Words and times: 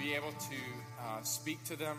be 0.00 0.14
able 0.14 0.32
to 0.32 0.56
uh, 0.98 1.22
speak 1.22 1.62
to 1.64 1.76
them 1.76 1.98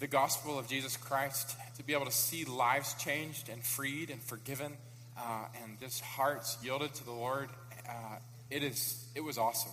the 0.00 0.06
gospel 0.06 0.58
of 0.58 0.66
Jesus 0.66 0.96
Christ, 0.96 1.54
to 1.76 1.82
be 1.82 1.92
able 1.92 2.06
to 2.06 2.12
see 2.12 2.46
lives 2.46 2.94
changed 2.94 3.50
and 3.50 3.62
freed 3.62 4.08
and 4.08 4.22
forgiven, 4.22 4.72
uh, 5.18 5.44
and 5.62 5.78
just 5.80 6.00
hearts 6.00 6.56
yielded 6.62 6.94
to 6.94 7.04
the 7.04 7.12
Lord. 7.12 7.50
Uh, 7.86 8.16
it 8.50 8.62
is 8.62 9.06
it 9.14 9.20
was 9.20 9.36
awesome, 9.36 9.72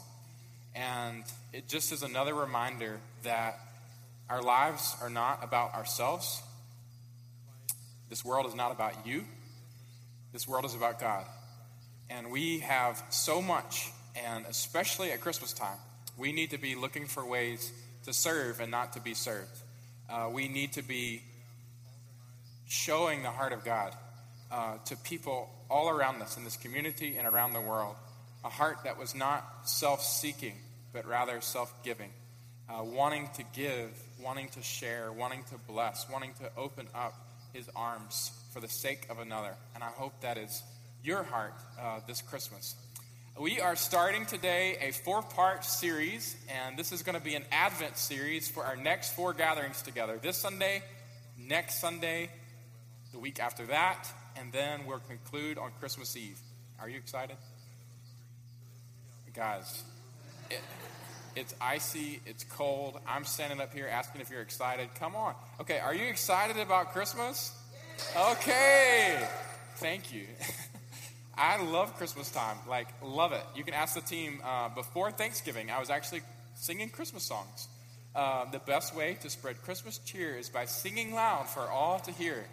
and 0.75 1.23
it 1.53 1.69
just 1.69 1.93
is 1.93 2.03
another 2.03 2.33
reminder 2.33 2.99
that 3.23 3.57
our 4.29 4.41
lives 4.41 4.95
are 5.01 5.09
not 5.09 5.41
about 5.41 5.73
ourselves. 5.73 6.41
This 8.09 8.25
world 8.25 8.45
is 8.45 8.55
not 8.55 8.73
about 8.73 9.07
you. 9.07 9.23
This 10.33 10.49
world 10.49 10.65
is 10.65 10.75
about 10.75 10.99
God. 10.99 11.25
And 12.09 12.29
we 12.29 12.59
have 12.59 13.01
so 13.09 13.41
much, 13.41 13.89
and 14.21 14.45
especially 14.47 15.11
at 15.11 15.21
Christmas 15.21 15.53
time, 15.53 15.77
we 16.17 16.31
need 16.31 16.51
to 16.51 16.57
be 16.57 16.75
looking 16.75 17.05
for 17.05 17.25
ways 17.25 17.71
to 18.05 18.13
serve 18.13 18.59
and 18.59 18.71
not 18.71 18.93
to 18.93 18.99
be 18.99 19.13
served. 19.13 19.57
Uh, 20.09 20.29
we 20.31 20.47
need 20.47 20.73
to 20.73 20.81
be 20.81 21.21
showing 22.67 23.23
the 23.23 23.29
heart 23.29 23.53
of 23.53 23.63
God 23.63 23.93
uh, 24.51 24.77
to 24.85 24.95
people 24.97 25.49
all 25.69 25.89
around 25.89 26.21
us 26.21 26.37
in 26.37 26.43
this 26.43 26.57
community 26.57 27.15
and 27.17 27.27
around 27.27 27.53
the 27.53 27.61
world. 27.61 27.95
A 28.43 28.49
heart 28.49 28.79
that 28.83 28.97
was 28.97 29.15
not 29.15 29.45
self 29.63 30.03
seeking, 30.03 30.55
but 30.93 31.05
rather 31.05 31.41
self 31.41 31.73
giving, 31.83 32.09
uh, 32.69 32.83
wanting 32.83 33.29
to 33.35 33.43
give, 33.53 33.89
wanting 34.21 34.49
to 34.49 34.61
share, 34.61 35.11
wanting 35.11 35.43
to 35.51 35.57
bless, 35.67 36.09
wanting 36.09 36.33
to 36.41 36.49
open 36.57 36.87
up 36.95 37.13
his 37.53 37.69
arms 37.75 38.31
for 38.53 38.59
the 38.59 38.67
sake 38.67 39.07
of 39.09 39.19
another. 39.19 39.53
And 39.75 39.83
I 39.83 39.89
hope 39.89 40.19
that 40.21 40.37
is 40.37 40.63
your 41.03 41.23
heart 41.23 41.53
uh, 41.79 41.99
this 42.07 42.21
Christmas. 42.21 42.75
We 43.39 43.61
are 43.61 43.77
starting 43.77 44.25
today 44.25 44.77
a 44.81 44.91
four 44.91 45.21
part 45.21 45.63
series, 45.63 46.35
and 46.49 46.77
this 46.77 46.91
is 46.91 47.01
going 47.01 47.17
to 47.17 47.23
be 47.23 47.35
an 47.35 47.45
Advent 47.51 47.97
series 47.97 48.49
for 48.49 48.63
our 48.65 48.75
next 48.75 49.15
four 49.15 49.33
gatherings 49.33 49.81
together. 49.81 50.19
This 50.21 50.35
Sunday, 50.37 50.83
next 51.39 51.79
Sunday, 51.79 52.29
the 53.13 53.19
week 53.19 53.39
after 53.39 53.65
that, 53.67 54.07
and 54.35 54.51
then 54.51 54.81
we'll 54.85 54.99
conclude 54.99 55.57
on 55.57 55.71
Christmas 55.79 56.15
Eve. 56.17 56.37
Are 56.79 56.89
you 56.89 56.97
excited? 56.97 57.37
Guys, 59.33 59.85
it, 60.49 60.59
it's 61.37 61.55
icy, 61.61 62.19
it's 62.25 62.43
cold. 62.43 62.99
I'm 63.07 63.23
standing 63.23 63.61
up 63.61 63.73
here 63.73 63.87
asking 63.87 64.19
if 64.19 64.29
you're 64.29 64.41
excited. 64.41 64.89
Come 64.99 65.15
on. 65.15 65.35
Okay, 65.61 65.79
are 65.79 65.95
you 65.95 66.07
excited 66.07 66.57
about 66.57 66.91
Christmas? 66.91 67.57
Okay. 68.15 69.25
Thank 69.77 70.13
you. 70.13 70.27
I 71.37 71.61
love 71.61 71.95
Christmas 71.95 72.29
time. 72.29 72.57
Like, 72.67 72.87
love 73.03 73.31
it. 73.31 73.43
You 73.55 73.63
can 73.63 73.73
ask 73.73 73.95
the 73.95 74.01
team 74.01 74.41
uh, 74.43 74.69
before 74.69 75.11
Thanksgiving, 75.11 75.71
I 75.71 75.79
was 75.79 75.89
actually 75.89 76.21
singing 76.55 76.89
Christmas 76.89 77.23
songs. 77.23 77.67
Uh, 78.13 78.49
the 78.51 78.59
best 78.59 78.93
way 78.95 79.17
to 79.21 79.29
spread 79.29 79.61
Christmas 79.63 79.97
cheer 79.99 80.37
is 80.37 80.49
by 80.49 80.65
singing 80.65 81.13
loud 81.13 81.47
for 81.47 81.61
all 81.61 81.99
to 81.99 82.11
hear. 82.11 82.43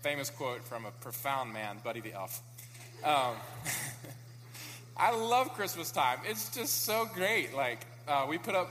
Famous 0.00 0.30
quote 0.30 0.64
from 0.64 0.86
a 0.86 0.90
profound 0.90 1.52
man, 1.52 1.76
Buddy 1.84 2.00
the 2.00 2.14
Elf. 2.14 2.40
Um, 3.04 3.34
I 4.96 5.14
love 5.14 5.52
Christmas 5.52 5.90
time. 5.90 6.18
It's 6.24 6.54
just 6.54 6.84
so 6.84 7.08
great. 7.14 7.54
Like, 7.54 7.84
uh, 8.06 8.26
we 8.28 8.38
put 8.38 8.54
up 8.54 8.70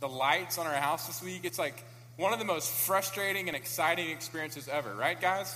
the 0.00 0.08
lights 0.08 0.58
on 0.58 0.66
our 0.66 0.74
house 0.74 1.06
this 1.06 1.22
week. 1.22 1.40
It's 1.44 1.58
like 1.58 1.82
one 2.16 2.32
of 2.32 2.38
the 2.38 2.44
most 2.44 2.70
frustrating 2.70 3.48
and 3.48 3.56
exciting 3.56 4.10
experiences 4.10 4.68
ever, 4.68 4.94
right, 4.94 5.20
guys? 5.20 5.54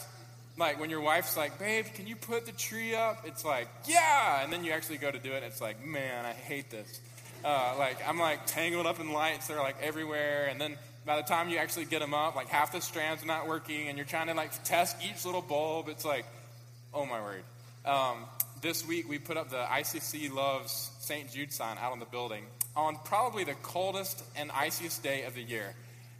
Like 0.60 0.78
when 0.78 0.90
your 0.90 1.00
wife's 1.00 1.38
like, 1.38 1.58
babe, 1.58 1.86
can 1.94 2.06
you 2.06 2.14
put 2.14 2.44
the 2.44 2.52
tree 2.52 2.94
up? 2.94 3.22
It's 3.24 3.46
like, 3.46 3.66
yeah. 3.86 4.44
And 4.44 4.52
then 4.52 4.62
you 4.62 4.72
actually 4.72 4.98
go 4.98 5.10
to 5.10 5.18
do 5.18 5.32
it, 5.32 5.36
and 5.36 5.46
it's 5.46 5.60
like, 5.60 5.84
man, 5.84 6.26
I 6.26 6.34
hate 6.34 6.70
this. 6.70 7.00
Uh, 7.42 7.74
like, 7.78 7.96
I'm 8.06 8.18
like 8.18 8.44
tangled 8.44 8.86
up 8.86 9.00
in 9.00 9.10
lights 9.10 9.48
that 9.48 9.56
are 9.56 9.62
like 9.62 9.76
everywhere. 9.82 10.48
And 10.50 10.60
then 10.60 10.76
by 11.06 11.16
the 11.16 11.22
time 11.22 11.48
you 11.48 11.56
actually 11.56 11.86
get 11.86 12.00
them 12.00 12.12
up, 12.12 12.36
like 12.36 12.48
half 12.48 12.72
the 12.72 12.80
strands 12.82 13.22
are 13.22 13.26
not 13.26 13.48
working, 13.48 13.88
and 13.88 13.96
you're 13.96 14.06
trying 14.06 14.26
to 14.26 14.34
like 14.34 14.62
test 14.62 14.98
each 15.02 15.24
little 15.24 15.40
bulb. 15.40 15.88
It's 15.88 16.04
like, 16.04 16.26
oh 16.92 17.06
my 17.06 17.22
word. 17.22 17.42
Um, 17.86 18.26
this 18.60 18.86
week 18.86 19.08
we 19.08 19.18
put 19.18 19.38
up 19.38 19.48
the 19.48 19.64
ICC 19.64 20.30
Loves 20.30 20.90
St. 21.00 21.32
Jude 21.32 21.52
sign 21.54 21.78
out 21.80 21.92
on 21.92 22.00
the 22.00 22.04
building 22.04 22.44
on 22.76 22.96
probably 23.06 23.44
the 23.44 23.54
coldest 23.62 24.22
and 24.36 24.50
iciest 24.50 25.02
day 25.02 25.22
of 25.22 25.34
the 25.34 25.42
year. 25.42 25.74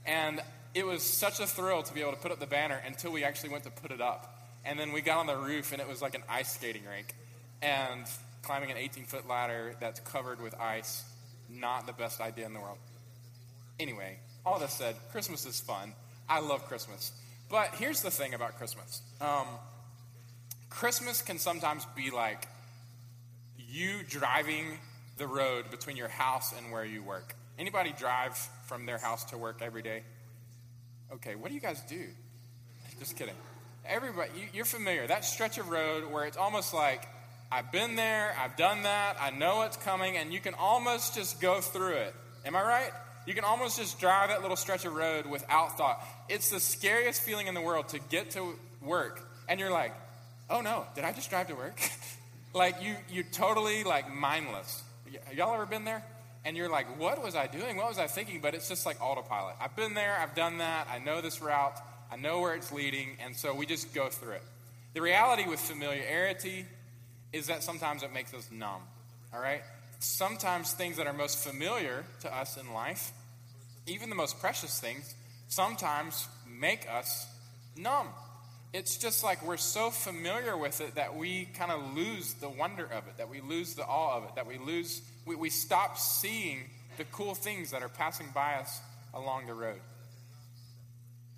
And 0.06 0.41
it 0.75 0.86
was 0.86 1.03
such 1.03 1.41
a 1.41 1.47
thrill 1.47 1.82
to 1.82 1.94
be 1.94 2.00
able 2.00 2.12
to 2.12 2.19
put 2.19 2.31
up 2.31 2.38
the 2.38 2.47
banner 2.47 2.81
until 2.86 3.12
we 3.12 3.25
actually 3.25 3.50
went 3.50 3.64
to 3.64 3.70
put 3.70 3.91
it 3.91 4.00
up. 4.00 4.36
And 4.64 4.78
then 4.78 4.92
we 4.92 5.00
got 5.00 5.19
on 5.19 5.26
the 5.26 5.36
roof, 5.36 5.72
and 5.72 5.81
it 5.81 5.88
was 5.88 6.03
like 6.03 6.14
an 6.14 6.22
ice 6.28 6.54
skating 6.54 6.82
rink. 6.84 7.14
And 7.62 8.06
climbing 8.42 8.70
an 8.70 8.76
18 8.76 9.04
foot 9.04 9.28
ladder 9.28 9.75
that's 9.80 10.00
covered 10.00 10.41
with 10.41 10.59
ice, 10.59 11.04
not 11.48 11.86
the 11.86 11.92
best 11.92 12.20
idea 12.20 12.47
in 12.47 12.54
the 12.54 12.60
world. 12.60 12.78
Anyway, 13.78 14.19
all 14.44 14.59
that 14.59 14.70
said, 14.70 14.94
Christmas 15.10 15.47
is 15.47 15.60
fun. 15.60 15.92
I 16.28 16.41
love 16.41 16.66
Christmas. 16.66 17.12
But 17.48 17.75
here's 17.75 18.03
the 18.03 18.10
thing 18.10 18.34
about 18.34 18.56
Christmas 18.56 19.03
um, 19.20 19.47
Christmas 20.69 21.20
can 21.20 21.38
sometimes 21.38 21.84
be 21.97 22.10
like 22.10 22.47
you 23.59 24.03
driving 24.09 24.78
the 25.19 25.26
road 25.26 25.70
between 25.70 25.97
your 25.97 26.09
house 26.09 26.54
and 26.56 26.72
where 26.72 26.84
you 26.84 27.03
work. 27.03 27.34
Anybody 27.59 27.92
drive 27.98 28.36
from 28.66 28.86
their 28.86 28.98
house 28.98 29.25
to 29.26 29.38
work 29.38 29.60
every 29.60 29.82
day? 29.82 30.03
Okay, 31.12 31.34
what 31.34 31.48
do 31.48 31.54
you 31.54 31.60
guys 31.60 31.81
do? 31.88 32.04
Just 33.00 33.16
kidding. 33.16 33.34
Everybody, 33.84 34.31
you, 34.53 34.62
are 34.62 34.65
familiar. 34.65 35.06
That 35.06 35.25
stretch 35.25 35.59
of 35.59 35.69
road 35.69 36.10
where 36.10 36.25
it's 36.25 36.37
almost 36.37 36.72
like, 36.72 37.03
I've 37.50 37.72
been 37.72 37.97
there, 37.97 38.37
I've 38.38 38.56
done 38.56 38.84
that, 38.84 39.16
I 39.21 39.31
know 39.31 39.56
what's 39.56 39.76
coming, 39.76 40.16
and 40.16 40.32
you 40.32 40.38
can 40.38 40.54
almost 40.54 41.16
just 41.16 41.41
go 41.41 41.60
through 41.60 41.94
it. 41.94 42.15
Am 42.44 42.54
I 42.54 42.62
right? 42.62 42.93
You 43.26 43.34
can 43.34 43.43
almost 43.43 43.76
just 43.76 43.98
drive 43.98 44.28
that 44.28 44.43
little 44.43 44.56
stretch 44.56 44.84
of 44.84 44.94
road 44.94 45.26
without 45.26 45.76
thought. 45.76 46.04
It's 46.28 46.50
the 46.50 46.60
scariest 46.60 47.22
feeling 47.22 47.48
in 47.48 47.54
the 47.54 47.60
world 47.60 47.88
to 47.88 47.98
get 47.98 48.31
to 48.32 48.54
work, 48.81 49.21
and 49.48 49.59
you're 49.59 49.72
like, 49.72 49.92
oh 50.48 50.60
no, 50.60 50.87
did 50.94 51.04
I 51.04 51.12
just 51.12 51.28
drive 51.28 51.48
to 51.48 51.54
work? 51.54 51.81
like 52.54 52.82
you, 52.82 52.94
you 53.10 53.25
totally 53.25 53.82
like 53.82 54.12
mindless. 54.15 54.84
Y'all 55.34 55.54
ever 55.54 55.66
been 55.66 55.84
there? 55.84 56.04
And 56.45 56.56
you're 56.56 56.71
like, 56.71 56.99
what 56.99 57.23
was 57.23 57.34
I 57.34 57.47
doing? 57.47 57.77
What 57.77 57.89
was 57.89 57.99
I 57.99 58.06
thinking? 58.06 58.41
But 58.41 58.55
it's 58.55 58.69
just 58.69 58.87
like 58.87 59.01
autopilot. 59.01 59.56
I've 59.61 59.77
been 59.77 59.95
there, 59.95 60.17
I've 60.19 60.34
done 60.34 60.59
that, 60.59 60.89
I 60.91 60.99
know 60.99 61.21
this 61.21 61.43
route, 61.43 61.78
I 62.11 62.17
know 62.17 62.41
where 62.41 62.55
it's 62.55 62.73
leading, 62.73 63.17
and 63.25 63.37
so 63.37 63.55
we 63.55 63.67
just 63.67 63.95
go 63.95 64.09
through 64.09 64.33
it. 64.33 64.43
The 64.95 65.03
reality 65.03 65.47
with 65.47 65.61
familiarity 65.61 66.67
is 67.33 67.47
that 67.47 67.62
sometimes 67.62 68.03
it 68.03 68.12
makes 68.12 68.34
us 68.34 68.49
numb, 68.51 68.83
all 69.33 69.41
right? 69.41 69.62
Sometimes 70.01 70.73
things 70.73 70.97
that 70.97 71.06
are 71.06 71.12
most 71.12 71.39
familiar 71.39 72.05
to 72.23 72.34
us 72.34 72.57
in 72.57 72.72
life, 72.72 73.12
even 73.87 74.09
the 74.09 74.17
most 74.17 74.41
precious 74.41 74.81
things, 74.81 75.15
sometimes 75.49 76.27
make 76.49 76.89
us 76.91 77.27
numb. 77.77 78.09
It's 78.72 78.97
just 78.97 79.25
like 79.25 79.44
we're 79.44 79.56
so 79.56 79.91
familiar 79.91 80.56
with 80.56 80.81
it 80.81 80.94
that 80.94 81.16
we 81.16 81.47
kind 81.54 81.72
of 81.72 81.97
lose 81.97 82.34
the 82.34 82.48
wonder 82.48 82.84
of 82.84 83.08
it, 83.08 83.16
that 83.19 83.28
we 83.28 83.41
lose 83.41 83.75
the 83.75 83.84
awe 83.84 84.16
of 84.16 84.25
it, 84.25 84.36
that 84.36 84.47
we 84.47 84.58
lose 84.58 85.03
we, 85.26 85.34
we 85.34 85.50
stop 85.50 85.98
seeing 85.98 86.60
the 86.97 87.04
cool 87.04 87.34
things 87.34 87.72
that 87.72 87.82
are 87.82 87.88
passing 87.88 88.28
by 88.32 88.54
us 88.54 88.80
along 89.12 89.47
the 89.47 89.54
road. 89.54 89.80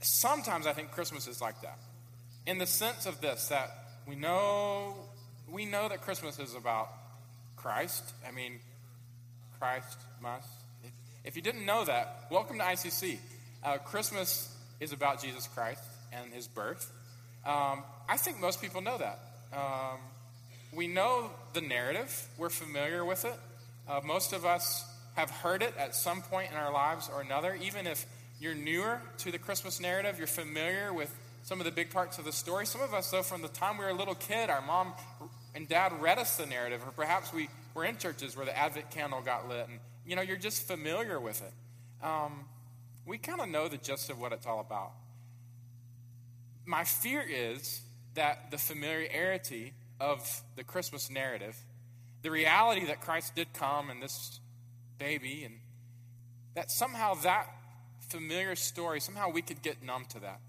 Sometimes 0.00 0.66
I 0.66 0.72
think 0.72 0.90
Christmas 0.90 1.26
is 1.26 1.40
like 1.40 1.60
that. 1.62 1.78
In 2.46 2.58
the 2.58 2.66
sense 2.66 3.06
of 3.06 3.20
this, 3.20 3.48
that 3.48 3.70
we 4.06 4.14
know 4.14 4.94
we 5.48 5.64
know 5.64 5.88
that 5.88 6.02
Christmas 6.02 6.38
is 6.38 6.54
about 6.54 6.90
Christ. 7.56 8.12
I 8.28 8.30
mean, 8.32 8.58
Christ 9.58 9.98
must. 10.20 10.48
If, 10.82 10.90
if 11.24 11.36
you 11.36 11.42
didn't 11.42 11.64
know 11.64 11.84
that, 11.84 12.26
welcome 12.30 12.58
to 12.58 12.64
ICC. 12.64 13.18
Uh, 13.64 13.78
Christmas 13.78 14.54
is 14.80 14.92
about 14.92 15.22
Jesus 15.22 15.46
Christ 15.46 15.82
and 16.12 16.32
his 16.32 16.46
birth. 16.46 16.90
Um, 17.44 17.82
I 18.08 18.16
think 18.16 18.40
most 18.40 18.60
people 18.60 18.80
know 18.80 18.98
that. 18.98 19.18
Um, 19.52 19.98
we 20.72 20.86
know 20.86 21.30
the 21.52 21.60
narrative, 21.60 22.28
we're 22.38 22.48
familiar 22.50 23.04
with 23.04 23.24
it. 23.24 23.34
Uh, 23.88 24.00
most 24.04 24.32
of 24.32 24.44
us 24.44 24.84
have 25.16 25.30
heard 25.30 25.62
it 25.62 25.74
at 25.76 25.94
some 25.94 26.22
point 26.22 26.50
in 26.50 26.56
our 26.56 26.72
lives 26.72 27.10
or 27.12 27.20
another. 27.20 27.54
Even 27.60 27.86
if 27.86 28.06
you're 28.40 28.54
newer 28.54 29.00
to 29.18 29.30
the 29.30 29.38
Christmas 29.38 29.80
narrative, 29.80 30.16
you're 30.18 30.26
familiar 30.26 30.92
with 30.92 31.14
some 31.42 31.60
of 31.60 31.66
the 31.66 31.72
big 31.72 31.90
parts 31.90 32.18
of 32.18 32.24
the 32.24 32.32
story. 32.32 32.64
Some 32.64 32.80
of 32.80 32.94
us, 32.94 33.10
though, 33.10 33.22
from 33.22 33.42
the 33.42 33.48
time 33.48 33.76
we 33.76 33.84
were 33.84 33.90
a 33.90 33.94
little 33.94 34.14
kid, 34.14 34.48
our 34.48 34.62
mom 34.62 34.94
and 35.54 35.68
dad 35.68 35.92
read 36.00 36.18
us 36.18 36.36
the 36.36 36.46
narrative, 36.46 36.80
or 36.86 36.92
perhaps 36.92 37.32
we 37.32 37.48
were 37.74 37.84
in 37.84 37.98
churches 37.98 38.36
where 38.36 38.46
the 38.46 38.56
Advent 38.56 38.90
candle 38.90 39.20
got 39.20 39.48
lit, 39.48 39.68
and 39.68 39.78
you 40.06 40.16
know, 40.16 40.22
you're 40.22 40.36
just 40.36 40.66
familiar 40.66 41.20
with 41.20 41.42
it. 41.42 41.52
Um, 42.04 42.46
we 43.06 43.18
kind 43.18 43.40
of 43.40 43.48
know 43.48 43.68
the 43.68 43.76
gist 43.76 44.10
of 44.10 44.20
what 44.20 44.32
it's 44.32 44.46
all 44.46 44.60
about. 44.60 44.92
My 46.64 46.84
fear 46.84 47.24
is 47.28 47.80
that 48.14 48.50
the 48.50 48.58
familiarity 48.58 49.72
of 50.00 50.42
the 50.56 50.64
Christmas 50.64 51.10
narrative 51.10 51.56
the 52.22 52.30
reality 52.30 52.86
that 52.86 53.00
Christ 53.00 53.34
did 53.34 53.52
come 53.52 53.90
and 53.90 54.02
this 54.02 54.40
baby, 54.98 55.42
and 55.44 55.54
that 56.54 56.70
somehow 56.70 57.14
that 57.22 57.48
familiar 58.08 58.54
story, 58.54 59.00
somehow 59.00 59.30
we 59.30 59.42
could 59.42 59.62
get 59.62 59.82
numb 59.82 60.04
to 60.10 60.20
that. 60.20 60.40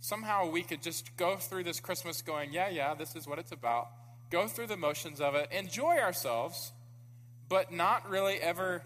Somehow 0.00 0.48
we 0.48 0.62
could 0.62 0.82
just 0.82 1.14
go 1.18 1.36
through 1.36 1.64
this 1.64 1.78
Christmas 1.78 2.22
going, 2.22 2.52
yeah, 2.52 2.70
yeah, 2.70 2.94
this 2.94 3.14
is 3.14 3.26
what 3.26 3.38
it's 3.38 3.52
about. 3.52 3.88
Go 4.30 4.48
through 4.48 4.68
the 4.68 4.76
motions 4.76 5.20
of 5.20 5.34
it, 5.34 5.52
enjoy 5.52 5.98
ourselves, 5.98 6.72
but 7.48 7.70
not 7.70 8.08
really 8.08 8.36
ever 8.36 8.82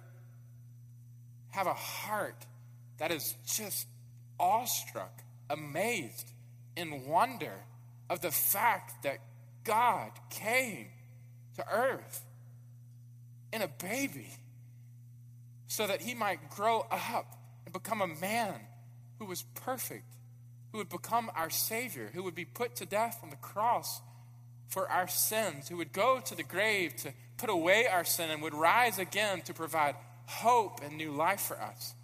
have 1.50 1.68
a 1.68 1.74
heart 1.74 2.46
that 2.98 3.12
is 3.12 3.36
just 3.46 3.86
awestruck, 4.40 5.22
amazed, 5.48 6.32
in 6.76 7.06
wonder 7.06 7.54
of 8.10 8.20
the 8.20 8.30
fact 8.30 9.02
that 9.02 9.18
God 9.64 10.10
came 10.30 10.88
to 11.56 11.64
earth 11.68 12.24
in 13.52 13.62
a 13.62 13.68
baby 13.68 14.28
so 15.66 15.86
that 15.86 16.02
he 16.02 16.14
might 16.14 16.50
grow 16.50 16.86
up 16.90 17.38
and 17.64 17.72
become 17.72 18.02
a 18.02 18.06
man 18.06 18.54
who 19.18 19.26
was 19.26 19.42
perfect, 19.54 20.04
who 20.72 20.78
would 20.78 20.88
become 20.88 21.30
our 21.34 21.50
Savior, 21.50 22.10
who 22.12 22.22
would 22.22 22.34
be 22.34 22.44
put 22.44 22.76
to 22.76 22.86
death 22.86 23.20
on 23.22 23.30
the 23.30 23.36
cross 23.36 24.00
for 24.68 24.88
our 24.90 25.08
sins, 25.08 25.68
who 25.68 25.76
would 25.76 25.92
go 25.92 26.20
to 26.20 26.34
the 26.34 26.42
grave 26.42 26.96
to 26.96 27.12
put 27.36 27.48
away 27.50 27.86
our 27.86 28.04
sin 28.04 28.30
and 28.30 28.42
would 28.42 28.54
rise 28.54 28.98
again 28.98 29.40
to 29.42 29.54
provide 29.54 29.94
hope 30.26 30.80
and 30.82 30.96
new 30.96 31.12
life 31.12 31.40
for 31.40 31.60
us. 31.60 31.94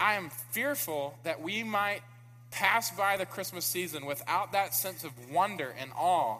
I 0.00 0.14
am 0.14 0.30
fearful 0.50 1.18
that 1.24 1.40
we 1.40 1.62
might 1.62 2.02
pass 2.50 2.90
by 2.90 3.16
the 3.16 3.26
Christmas 3.26 3.64
season 3.64 4.06
without 4.06 4.52
that 4.52 4.74
sense 4.74 5.04
of 5.04 5.12
wonder 5.30 5.74
and 5.78 5.90
awe 5.96 6.38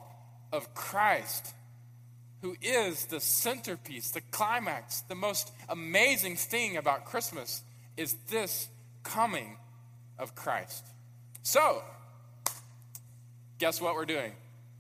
of 0.53 0.75
Christ, 0.75 1.55
who 2.43 2.57
is 2.63 3.07
the 3.07 3.21
centerpiece, 3.21 4.11
the 4.11 4.21
climax, 4.21 5.03
the 5.03 5.15
most 5.15 5.51
amazing 5.69 6.37
thing 6.37 6.77
about 6.77 7.05
Christmas 7.05 7.63
is 7.97 8.15
this 8.31 8.69
coming 9.03 9.57
of 10.19 10.35
Christ. 10.35 10.85
So, 11.43 11.83
guess 13.59 13.81
what 13.81 13.95
we're 13.95 14.07
doing 14.07 14.33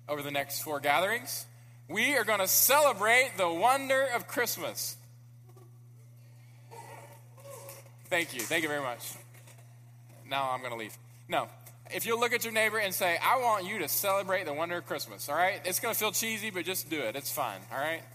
over 0.09 0.23
the 0.23 0.31
next 0.31 0.63
four 0.63 0.81
gatherings? 0.81 1.47
We 1.89 2.17
are 2.17 2.25
going 2.25 2.41
to 2.41 2.49
celebrate 2.49 3.33
the 3.37 3.49
wonder 3.49 4.07
of 4.15 4.29
Christmas. 4.29 4.97
Thank 8.07 8.35
you. 8.35 8.41
Thank 8.41 8.63
you 8.63 8.69
very 8.69 8.83
much. 8.83 9.15
Now 10.29 10.51
I'm 10.51 10.61
going 10.61 10.73
to 10.73 10.79
leave. 10.79 10.97
No. 11.29 11.49
If 11.91 12.07
you 12.07 12.19
look 12.19 12.33
at 12.33 12.45
your 12.45 12.53
neighbor 12.53 12.79
and 12.79 12.95
say, 12.95 13.19
I 13.23 13.39
want 13.39 13.67
you 13.67 13.79
to 13.81 13.89
celebrate 13.89 14.45
the 14.45 14.53
wonder 14.53 14.77
of 14.79 14.87
Christmas, 14.87 15.29
all 15.29 15.35
right? 15.35 15.61
It's 15.65 15.81
going 15.81 15.93
to 15.95 15.99
feel 15.99 16.13
cheesy, 16.13 16.51
but 16.51 16.65
just 16.65 16.91
do 16.91 17.01
it. 17.01 17.17
It's 17.17 17.31
fine, 17.31 17.61
all 17.73 17.79
right? 17.79 18.03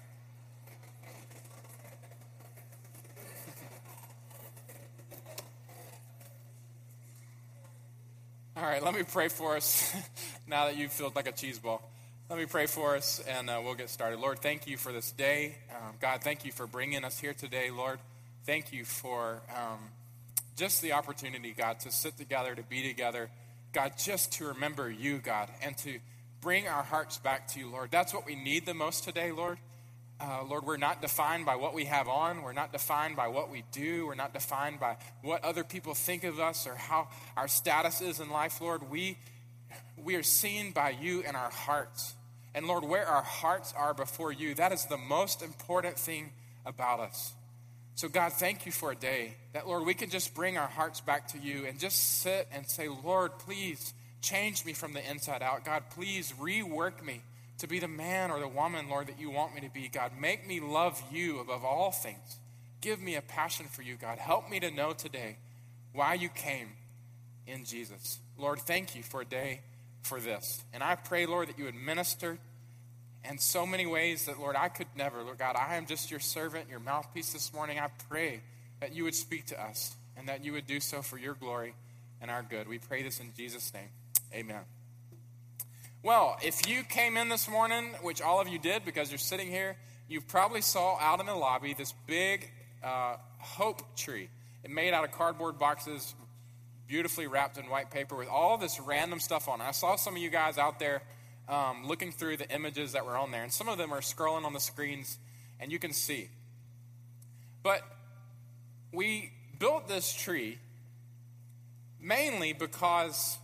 All 8.55 8.61
right, 8.63 8.83
let 8.83 8.93
me 8.93 9.01
pray 9.01 9.29
for 9.29 9.55
us 9.57 9.95
now 10.47 10.65
that 10.65 10.77
you 10.77 10.87
feel 10.87 11.11
like 11.15 11.27
a 11.27 11.31
cheese 11.31 11.57
ball. 11.57 11.81
Let 12.29 12.37
me 12.37 12.45
pray 12.45 12.67
for 12.67 12.95
us 12.95 13.19
and 13.27 13.49
uh, 13.49 13.59
we'll 13.63 13.73
get 13.73 13.89
started. 13.89 14.19
Lord, 14.19 14.39
thank 14.39 14.67
you 14.67 14.77
for 14.77 14.93
this 14.93 15.11
day. 15.11 15.55
Um, 15.71 15.95
God, 15.99 16.21
thank 16.23 16.45
you 16.45 16.51
for 16.51 16.67
bringing 16.67 17.03
us 17.03 17.19
here 17.19 17.33
today, 17.33 17.71
Lord. 17.71 17.99
Thank 18.45 18.71
you 18.71 18.85
for 18.85 19.41
um, 19.55 19.79
just 20.55 20.81
the 20.81 20.93
opportunity, 20.93 21.53
God, 21.57 21.79
to 21.81 21.91
sit 21.91 22.17
together, 22.17 22.55
to 22.55 22.63
be 22.63 22.87
together. 22.87 23.29
God, 23.71 23.93
just 23.97 24.33
to 24.33 24.47
remember 24.47 24.89
you, 24.89 25.17
God, 25.17 25.49
and 25.63 25.75
to 25.79 25.99
bring 26.41 26.67
our 26.67 26.83
hearts 26.83 27.17
back 27.17 27.47
to 27.49 27.59
you, 27.59 27.69
Lord. 27.69 27.89
That's 27.89 28.13
what 28.13 28.25
we 28.25 28.35
need 28.35 28.65
the 28.65 28.73
most 28.73 29.03
today, 29.03 29.31
Lord. 29.31 29.57
Uh, 30.19 30.43
Lord, 30.47 30.65
we're 30.65 30.77
not 30.77 31.01
defined 31.01 31.45
by 31.45 31.55
what 31.55 31.73
we 31.73 31.85
have 31.85 32.07
on. 32.07 32.43
We're 32.43 32.53
not 32.53 32.71
defined 32.71 33.15
by 33.15 33.27
what 33.27 33.49
we 33.49 33.63
do. 33.71 34.05
We're 34.05 34.15
not 34.15 34.33
defined 34.33 34.79
by 34.79 34.97
what 35.21 35.43
other 35.43 35.63
people 35.63 35.95
think 35.95 36.23
of 36.23 36.39
us 36.39 36.67
or 36.67 36.75
how 36.75 37.07
our 37.35 37.47
status 37.47 37.99
is 37.99 38.19
in 38.19 38.29
life, 38.29 38.61
Lord. 38.61 38.89
We, 38.89 39.17
we 39.97 40.15
are 40.15 40.23
seen 40.23 40.71
by 40.71 40.91
you 40.91 41.21
in 41.21 41.35
our 41.35 41.49
hearts. 41.49 42.13
And 42.53 42.67
Lord, 42.67 42.83
where 42.83 43.07
our 43.07 43.23
hearts 43.23 43.73
are 43.75 43.93
before 43.93 44.31
you, 44.31 44.53
that 44.55 44.71
is 44.71 44.85
the 44.85 44.97
most 44.97 45.41
important 45.41 45.97
thing 45.97 46.31
about 46.65 46.99
us. 46.99 47.33
So, 47.95 48.09
God, 48.09 48.33
thank 48.33 48.65
you 48.65 48.71
for 48.71 48.91
a 48.91 48.95
day 48.95 49.35
that, 49.53 49.67
Lord, 49.67 49.85
we 49.85 49.93
can 49.93 50.09
just 50.09 50.33
bring 50.33 50.57
our 50.57 50.67
hearts 50.67 50.99
back 50.99 51.27
to 51.29 51.37
you 51.37 51.65
and 51.65 51.79
just 51.79 52.21
sit 52.21 52.47
and 52.51 52.67
say, 52.67 52.87
Lord, 52.87 53.37
please 53.39 53.93
change 54.21 54.65
me 54.65 54.73
from 54.73 54.93
the 54.93 55.09
inside 55.09 55.43
out. 55.43 55.63
God, 55.63 55.83
please 55.91 56.33
rework 56.39 57.03
me 57.03 57.21
to 57.59 57.67
be 57.67 57.79
the 57.79 57.87
man 57.87 58.31
or 58.31 58.39
the 58.39 58.47
woman, 58.47 58.89
Lord, 58.89 59.07
that 59.07 59.19
you 59.19 59.29
want 59.29 59.53
me 59.53 59.61
to 59.61 59.69
be. 59.69 59.89
God, 59.89 60.11
make 60.19 60.47
me 60.47 60.59
love 60.59 61.01
you 61.11 61.39
above 61.39 61.63
all 61.63 61.91
things. 61.91 62.39
Give 62.81 62.99
me 62.99 63.15
a 63.15 63.21
passion 63.21 63.67
for 63.67 63.83
you, 63.83 63.95
God. 63.95 64.17
Help 64.17 64.49
me 64.49 64.59
to 64.59 64.71
know 64.71 64.93
today 64.93 65.37
why 65.93 66.15
you 66.15 66.29
came 66.29 66.69
in 67.45 67.63
Jesus. 67.63 68.19
Lord, 68.37 68.59
thank 68.59 68.95
you 68.95 69.03
for 69.03 69.21
a 69.21 69.25
day 69.25 69.61
for 70.01 70.19
this. 70.19 70.63
And 70.73 70.81
I 70.81 70.95
pray, 70.95 71.25
Lord, 71.25 71.49
that 71.49 71.59
you 71.59 71.65
would 71.65 71.75
minister 71.75 72.39
in 73.29 73.37
so 73.37 73.65
many 73.65 73.85
ways 73.85 74.25
that, 74.25 74.39
Lord, 74.39 74.55
I 74.55 74.67
could 74.69 74.87
never. 74.95 75.23
Lord 75.23 75.37
God, 75.37 75.55
I 75.55 75.75
am 75.75 75.85
just 75.85 76.11
your 76.11 76.19
servant, 76.19 76.69
your 76.69 76.79
mouthpiece 76.79 77.33
this 77.33 77.53
morning. 77.53 77.79
I 77.79 77.89
pray 78.09 78.41
that 78.79 78.93
you 78.93 79.03
would 79.05 79.15
speak 79.15 79.45
to 79.47 79.61
us 79.61 79.95
and 80.17 80.27
that 80.27 80.43
you 80.43 80.53
would 80.53 80.67
do 80.67 80.79
so 80.79 81.01
for 81.01 81.17
your 81.17 81.33
glory 81.33 81.73
and 82.21 82.29
our 82.29 82.43
good. 82.43 82.67
We 82.67 82.79
pray 82.79 83.03
this 83.03 83.19
in 83.19 83.31
Jesus' 83.35 83.73
name. 83.73 83.89
Amen. 84.33 84.61
Well, 86.03 86.37
if 86.43 86.67
you 86.67 86.83
came 86.83 87.15
in 87.15 87.29
this 87.29 87.47
morning, 87.47 87.91
which 88.01 88.21
all 88.21 88.41
of 88.41 88.47
you 88.47 88.59
did 88.59 88.83
because 88.83 89.09
you're 89.09 89.17
sitting 89.17 89.47
here, 89.47 89.77
you 90.09 90.19
probably 90.19 90.61
saw 90.61 90.97
out 90.99 91.21
in 91.21 91.25
the 91.25 91.35
lobby 91.35 91.73
this 91.73 91.93
big 92.07 92.51
uh, 92.83 93.15
hope 93.39 93.95
tree. 93.95 94.29
It 94.63 94.69
made 94.69 94.93
out 94.93 95.05
of 95.05 95.11
cardboard 95.11 95.57
boxes, 95.57 96.13
beautifully 96.87 97.27
wrapped 97.27 97.57
in 97.57 97.69
white 97.69 97.89
paper 97.89 98.15
with 98.15 98.27
all 98.27 98.57
this 98.57 98.79
random 98.79 99.19
stuff 99.19 99.47
on 99.47 99.61
it. 99.61 99.63
I 99.63 99.71
saw 99.71 99.95
some 99.95 100.15
of 100.15 100.21
you 100.21 100.29
guys 100.29 100.57
out 100.57 100.77
there 100.77 101.03
um, 101.47 101.85
looking 101.85 102.11
through 102.11 102.37
the 102.37 102.49
images 102.53 102.93
that 102.93 103.05
were 103.05 103.17
on 103.17 103.31
there, 103.31 103.43
and 103.43 103.51
some 103.51 103.69
of 103.69 103.77
them 103.77 103.93
are 103.93 104.01
scrolling 104.01 104.45
on 104.45 104.53
the 104.53 104.59
screens, 104.59 105.17
and 105.59 105.71
you 105.71 105.79
can 105.79 105.93
see. 105.93 106.29
But 107.61 107.81
we 108.91 109.31
built 109.59 109.87
this 109.87 110.13
tree 110.13 110.59
mainly 111.99 112.53
because 112.53 113.37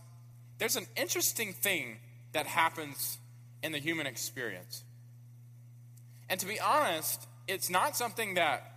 there's 0.58 0.76
an 0.76 0.86
interesting 0.96 1.52
thing 1.52 1.98
that 2.32 2.46
happens 2.46 3.18
in 3.62 3.72
the 3.72 3.78
human 3.78 4.06
experience. 4.06 4.84
And 6.28 6.38
to 6.40 6.46
be 6.46 6.60
honest, 6.60 7.26
it's 7.48 7.70
not 7.70 7.96
something 7.96 8.34
that 8.34 8.70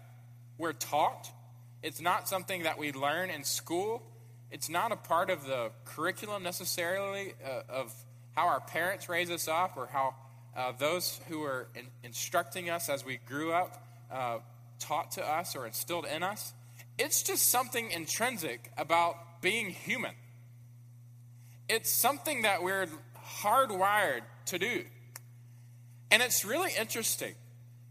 we're 0.58 0.74
taught, 0.74 1.30
it's 1.84 2.02
not 2.02 2.28
something 2.28 2.64
that 2.64 2.78
we 2.78 2.92
learn 2.92 3.30
in 3.30 3.44
school, 3.44 4.02
it's 4.50 4.70
not 4.70 4.92
a 4.92 4.96
part 4.96 5.30
of 5.30 5.46
the 5.46 5.72
curriculum 5.86 6.44
necessarily 6.44 7.34
uh, 7.46 7.62
of 7.70 7.94
how 8.36 8.48
our 8.48 8.60
parents 8.60 9.10
raise 9.10 9.30
us 9.30 9.48
up 9.48 9.78
or 9.78 9.88
how 9.88 10.16
uh, 10.56 10.72
those 10.78 11.20
who 11.28 11.40
were 11.40 11.68
in, 11.76 11.86
instructing 12.04 12.70
us 12.70 12.90
as 12.90 13.06
we 13.06 13.18
grew 13.18 13.54
up 13.54 13.86
uh, 14.12 14.38
taught 14.80 15.12
to 15.12 15.24
us 15.24 15.56
or 15.56 15.66
instilled 15.66 16.06
in 16.06 16.24
us. 16.24 16.54
It's 16.98 17.24
just 17.24 17.50
something 17.50 17.92
intrinsic 17.92 18.72
about 18.78 19.42
being 19.42 19.70
human. 19.70 20.14
It's 21.68 21.92
something 21.92 22.44
that 22.44 22.62
we're 22.62 22.88
hardwired 23.42 24.22
to 24.48 24.60
do. 24.60 24.84
And 26.12 26.22
it's 26.22 26.46
really 26.46 26.72
interesting 26.80 27.34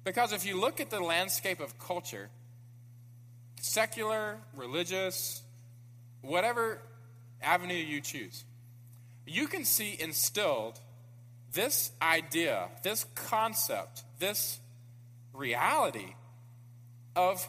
because 0.05 0.33
if 0.33 0.47
you 0.47 0.61
look 0.61 0.81
at 0.81 0.91
the 0.91 1.01
landscape 1.01 1.59
of 1.59 1.79
culture, 1.79 2.31
secular, 3.61 4.39
religious, 4.55 5.43
whatever 6.21 6.81
avenue 7.43 7.75
you 7.75 8.01
choose, 8.01 8.45
you 9.27 9.47
can 9.47 9.65
see 9.65 9.97
instilled 9.99 10.81
this 11.53 11.93
idea, 12.01 12.69
this 12.83 13.05
concept, 13.15 14.05
this 14.19 14.59
reality 15.33 16.15
of 17.15 17.47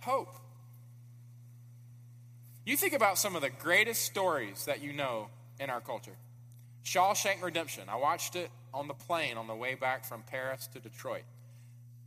hope. 0.00 0.34
You 2.64 2.76
think 2.76 2.92
about 2.92 3.18
some 3.18 3.36
of 3.36 3.42
the 3.42 3.50
greatest 3.50 4.02
stories 4.02 4.64
that 4.64 4.82
you 4.82 4.92
know 4.92 5.28
in 5.60 5.70
our 5.70 5.80
culture. 5.80 6.16
Shawshank 6.84 7.42
Redemption. 7.42 7.84
I 7.88 7.96
watched 7.96 8.36
it 8.36 8.50
on 8.72 8.88
the 8.88 8.94
plane 8.94 9.36
on 9.36 9.46
the 9.46 9.54
way 9.54 9.74
back 9.74 10.04
from 10.04 10.22
Paris 10.22 10.68
to 10.74 10.80
Detroit. 10.80 11.22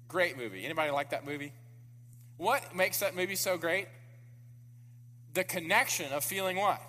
Great 0.08 0.38
movie. 0.38 0.66
Anybody 0.66 0.92
like 0.92 1.12
that 1.12 1.26
movie? 1.26 1.54
What 2.38 2.76
makes 2.76 3.00
that 3.00 3.16
movie 3.16 3.36
so 3.36 3.58
great? 3.58 3.88
The 5.34 5.44
connection 5.44 6.12
of 6.12 6.24
feeling 6.24 6.58
what? 6.58 6.82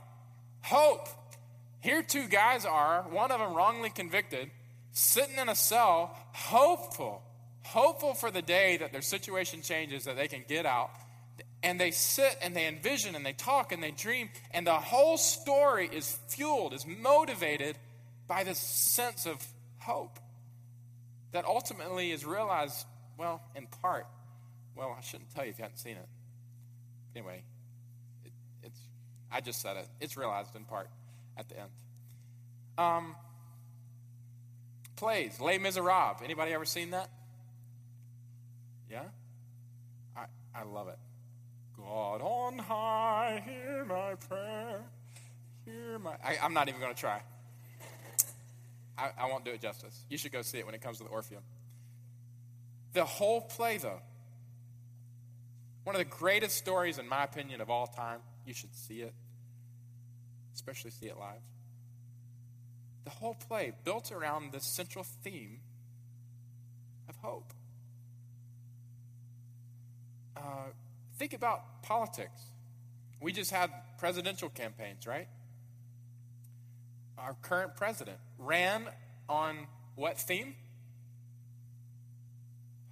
Hope. 0.62 1.08
Here 1.80 2.02
two 2.02 2.28
guys 2.28 2.66
are, 2.66 3.02
one 3.10 3.30
of 3.30 3.40
them 3.40 3.54
wrongly 3.54 3.90
convicted, 3.90 4.50
sitting 4.92 5.36
in 5.36 5.48
a 5.48 5.54
cell, 5.54 6.14
hopeful, 6.32 7.22
hopeful 7.62 8.14
for 8.14 8.30
the 8.30 8.42
day 8.42 8.76
that 8.76 8.92
their 8.92 9.02
situation 9.02 9.62
changes, 9.62 10.04
that 10.04 10.16
they 10.16 10.28
can 10.28 10.44
get 10.46 10.66
out. 10.66 10.90
And 11.62 11.80
they 11.80 11.90
sit 11.90 12.38
and 12.42 12.54
they 12.54 12.66
envision 12.66 13.14
and 13.14 13.24
they 13.24 13.32
talk 13.32 13.72
and 13.72 13.82
they 13.82 13.90
dream, 13.90 14.28
and 14.50 14.66
the 14.66 14.74
whole 14.74 15.16
story 15.16 15.88
is 15.90 16.18
fueled, 16.28 16.74
is 16.74 16.86
motivated 16.86 17.76
by 18.26 18.44
this 18.44 18.58
sense 18.58 19.26
of 19.26 19.36
hope 19.78 20.18
that 21.32 21.44
ultimately 21.44 22.12
is 22.12 22.26
realized, 22.26 22.86
well, 23.18 23.40
in 23.54 23.66
part. 23.66 24.06
Well, 24.74 24.94
I 24.96 25.00
shouldn't 25.02 25.34
tell 25.34 25.44
you 25.44 25.50
if 25.50 25.58
you 25.58 25.62
haven't 25.62 25.78
seen 25.78 25.96
it. 25.96 26.08
Anyway, 27.14 27.42
it, 28.24 28.32
it's 28.62 28.80
I 29.32 29.40
just 29.40 29.60
said 29.60 29.76
it. 29.76 29.88
It's 30.00 30.16
realized 30.16 30.54
in 30.54 30.64
part 30.64 30.88
at 31.40 31.48
the 31.48 31.58
end. 31.58 31.70
Um, 32.78 33.16
plays 34.96 35.40
Les 35.40 35.58
Miserables. 35.58 36.22
Anybody 36.22 36.52
ever 36.52 36.64
seen 36.64 36.90
that? 36.90 37.10
Yeah, 38.90 39.04
I 40.16 40.26
I 40.54 40.62
love 40.64 40.88
it. 40.88 40.98
God 41.76 42.20
on 42.20 42.58
high, 42.58 43.42
hear 43.46 43.84
my 43.84 44.14
prayer. 44.14 44.82
Hear 45.64 45.98
my. 45.98 46.12
I, 46.22 46.36
am 46.42 46.52
not 46.54 46.68
even 46.68 46.80
going 46.80 46.94
to 46.94 47.00
try. 47.00 47.22
I, 48.98 49.10
I 49.18 49.28
won't 49.28 49.44
do 49.44 49.50
it 49.50 49.60
justice. 49.60 50.04
You 50.10 50.18
should 50.18 50.32
go 50.32 50.42
see 50.42 50.58
it 50.58 50.66
when 50.66 50.74
it 50.74 50.82
comes 50.82 50.98
to 50.98 51.04
the 51.04 51.10
Orpheum. 51.10 51.42
The 52.92 53.04
whole 53.04 53.40
play, 53.40 53.78
though, 53.78 54.00
one 55.84 55.94
of 55.94 56.00
the 56.00 56.16
greatest 56.16 56.58
stories, 56.58 56.98
in 56.98 57.08
my 57.08 57.24
opinion, 57.24 57.60
of 57.60 57.70
all 57.70 57.86
time. 57.86 58.18
You 58.44 58.52
should 58.52 58.74
see 58.74 59.00
it, 59.02 59.14
especially 60.60 60.90
see 60.90 61.06
it 61.06 61.16
live. 61.18 61.40
The 63.04 63.10
whole 63.10 63.34
play 63.34 63.72
built 63.84 64.12
around 64.12 64.52
the 64.52 64.60
central 64.60 65.04
theme 65.04 65.60
of 67.08 67.16
hope. 67.16 67.54
Uh, 70.36 70.68
think 71.18 71.32
about 71.32 71.82
politics. 71.82 72.40
We 73.20 73.32
just 73.32 73.50
had 73.50 73.70
presidential 73.98 74.50
campaigns, 74.50 75.06
right? 75.06 75.28
Our 77.16 77.34
current 77.40 77.74
president 77.76 78.18
ran 78.38 78.86
on 79.28 79.66
what 79.94 80.18
theme? 80.18 80.54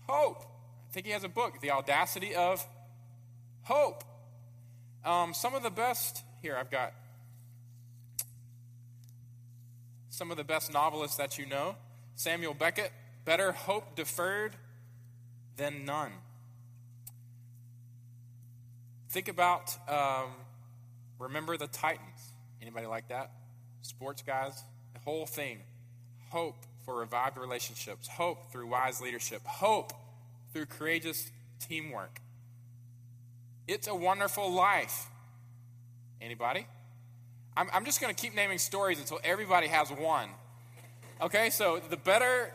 Hope. 0.09 0.43
I 0.89 0.93
think 0.93 1.05
he 1.05 1.13
has 1.13 1.25
a 1.25 1.29
book, 1.29 1.61
The 1.61 1.71
Audacity 1.71 2.35
of 2.35 2.67
Hope. 3.63 4.05
Um, 5.05 5.35
some 5.35 5.55
of 5.55 5.63
the 5.63 5.71
best, 5.71 6.25
here 6.41 6.57
I've 6.57 6.71
got 6.71 6.95
some 10.19 10.33
of 10.33 10.37
the 10.37 10.43
best 10.43 10.73
novelists 10.73 11.17
that 11.17 11.39
you 11.39 11.47
know 11.47 11.77
Samuel 12.17 12.53
Beckett, 12.53 12.91
Better 13.25 13.53
Hope 13.53 13.95
Deferred 13.95 14.51
Than 15.57 15.85
None. 15.85 16.11
Think 19.11 19.29
about 19.29 19.77
um, 19.89 20.31
Remember 21.21 21.57
the 21.57 21.69
Titans. 21.69 22.33
Anybody 22.61 22.87
like 22.87 23.09
that? 23.11 23.31
Sports 23.83 24.23
guys? 24.23 24.61
The 24.93 24.99
whole 24.99 25.25
thing. 25.25 25.61
Hope 26.31 26.57
for 26.85 26.97
revived 26.97 27.39
relationships, 27.39 28.09
hope 28.09 28.51
through 28.51 28.67
wise 28.67 29.01
leadership, 29.01 29.43
hope 29.45 29.93
through 30.53 30.67
courageous 30.67 31.31
teamwork. 31.61 32.21
It's 33.69 33.87
a 33.87 33.95
wonderful 33.95 34.53
life. 34.53 35.07
Anybody? 36.21 36.67
I'm, 37.59 37.69
I'm 37.75 37.85
just 37.85 38.01
going 38.01 38.15
to 38.15 38.21
keep 38.21 38.37
naming 38.37 38.59
stories 38.59 39.01
until 39.01 39.19
everybody 39.25 39.67
has 39.67 39.91
one. 39.91 40.29
Okay, 41.21 41.51
so 41.51 41.81
the 41.91 41.97
better 41.97 42.53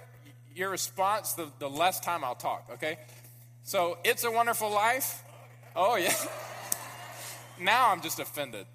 your 0.56 0.70
response, 0.70 1.34
the, 1.34 1.52
the 1.60 1.70
less 1.70 2.00
time 2.00 2.24
I'll 2.24 2.36
talk, 2.36 2.70
okay? 2.76 2.98
So, 3.64 3.98
It's 4.06 4.24
a 4.24 4.32
Wonderful 4.32 4.72
Life. 4.72 5.22
Oh, 5.76 5.98
yeah. 5.98 6.14
now 7.60 7.92
I'm 7.92 8.02
just 8.02 8.20
offended. 8.20 8.66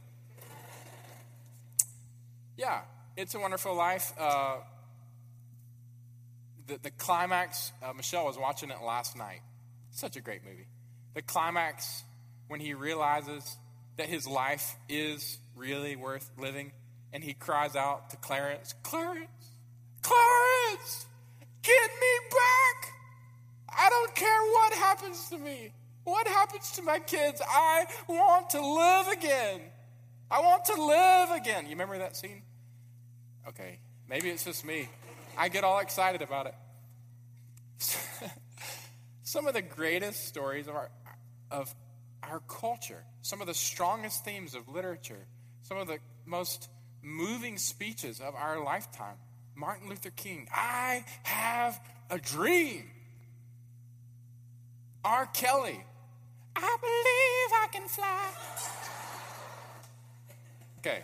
Yeah, 2.58 2.80
It's 3.16 3.35
a 3.35 3.40
Wonderful 3.40 3.75
Life. 3.75 4.12
Uh, 4.18 4.56
the, 6.66 6.78
the 6.82 6.90
climax, 6.90 7.73
uh, 7.82 7.94
Michelle 7.94 8.26
was 8.26 8.37
watching 8.37 8.68
it 8.68 8.82
last 8.85 9.16
night. 9.16 9.40
Such 9.92 10.16
a 10.16 10.20
great 10.20 10.44
movie. 10.44 10.66
The 11.14 11.23
climax 11.23 12.04
when 12.49 12.61
he 12.61 12.75
realizes 12.75 13.56
that 13.99 14.09
his 14.09 14.26
life 14.26 14.76
is 14.88 15.38
really 15.55 15.97
worth 15.97 16.31
living 16.38 16.73
and 17.12 17.23
he 17.23 17.35
cries 17.35 17.76
out 17.76 18.11
to 18.11 18.17
Clarence, 18.17 18.75
Clarence, 18.83 19.28
Clarence, 20.02 21.07
get 21.62 21.90
me 22.00 22.28
back. 22.31 22.93
I 23.69 23.90
don't 23.90 24.14
care 24.14 24.43
what 24.52 24.73
happens 24.73 25.28
to 25.31 25.38
me. 25.38 25.73
What 26.05 26.26
happens 26.26 26.73
to 26.73 26.83
my 26.83 27.00
kids? 27.00 27.43
I 27.47 27.87
want 28.09 28.50
to 28.50 28.61
live 28.61 29.09
again. 29.09 29.61
I 30.31 30.40
want 30.40 30.64
to 30.67 30.83
live 30.83 31.31
again. 31.31 31.64
You 31.64 31.71
remember 31.71 31.99
that 31.99 32.17
scene? 32.17 32.43
Okay, 33.47 33.78
maybe 34.09 34.31
it's 34.31 34.45
just 34.45 34.64
me. 34.64 34.88
I 35.37 35.49
get 35.49 35.64
all 35.64 35.81
excited 35.81 36.23
about 36.23 36.47
it. 36.47 36.55
Some 39.23 39.47
of 39.47 39.55
the 39.55 39.62
greatest 39.62 40.26
stories 40.26 40.69
of 40.69 40.75
our, 40.75 40.90
of 41.50 41.75
our 42.28 42.40
culture, 42.40 43.04
some 43.23 43.40
of 43.40 43.47
the 43.47 43.54
strongest 43.54 44.25
themes 44.25 44.54
of 44.54 44.68
literature, 44.68 45.26
some 45.62 45.78
of 45.78 45.87
the 45.87 45.99
most 46.26 46.68
moving 47.02 47.58
speeches 47.58 48.20
of 48.20 48.35
our 48.35 48.62
lifetime. 48.62 49.16
Martin 49.54 49.88
Luther 49.88 50.11
King, 50.11 50.49
I 50.52 51.04
have 51.25 51.80
a 52.11 52.18
dream. 52.18 52.90
R. 55.04 55.26
Kelly, 55.26 55.85
I 56.54 56.76
believe 56.80 57.61
I 57.61 57.68
can 57.73 57.88
fly. 57.88 58.30
Okay. 60.78 61.02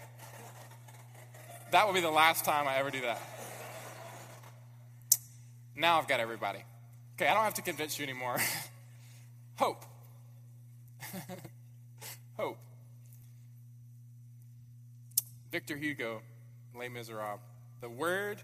That 1.70 1.86
will 1.86 1.94
be 1.94 2.00
the 2.00 2.10
last 2.10 2.44
time 2.44 2.68
I 2.68 2.76
ever 2.76 2.90
do 2.90 3.00
that. 3.00 3.20
Now 5.76 5.98
I've 5.98 6.06
got 6.06 6.20
everybody. 6.20 6.60
Okay, 7.16 7.26
I 7.26 7.34
don't 7.34 7.44
have 7.44 7.54
to 7.54 7.62
convince 7.62 7.98
you 7.98 8.04
anymore. 8.04 8.36
Hope. 9.56 9.84
Hope. 12.36 12.58
Victor 15.50 15.76
Hugo, 15.76 16.22
Les 16.76 16.88
Miserables. 16.88 17.40
The 17.80 17.88
word 17.88 18.42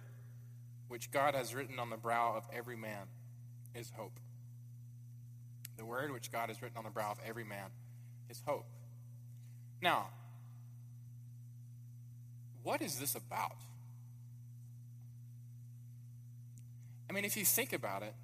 which 0.89 1.11
God 1.11 1.35
has 1.35 1.55
written 1.55 1.79
on 1.79 1.91
the 1.91 1.97
brow 1.97 2.35
of 2.37 2.45
every 2.53 2.77
man 2.77 3.07
is 3.75 3.91
hope. 3.97 4.19
The 5.77 5.85
word 5.85 6.13
which 6.13 6.31
God 6.31 6.49
has 6.49 6.61
written 6.61 6.77
on 6.77 6.85
the 6.85 6.91
brow 6.91 7.11
of 7.11 7.19
every 7.27 7.45
man 7.45 7.71
is 8.29 8.43
hope. 8.45 8.67
Now, 9.81 10.09
what 12.63 12.83
is 12.83 12.97
this 12.97 13.15
about? 13.15 13.57
I 17.09 17.13
mean, 17.13 17.25
if 17.25 17.37
you 17.37 17.45
think 17.45 17.73
about 17.73 18.03
it, 18.03 18.15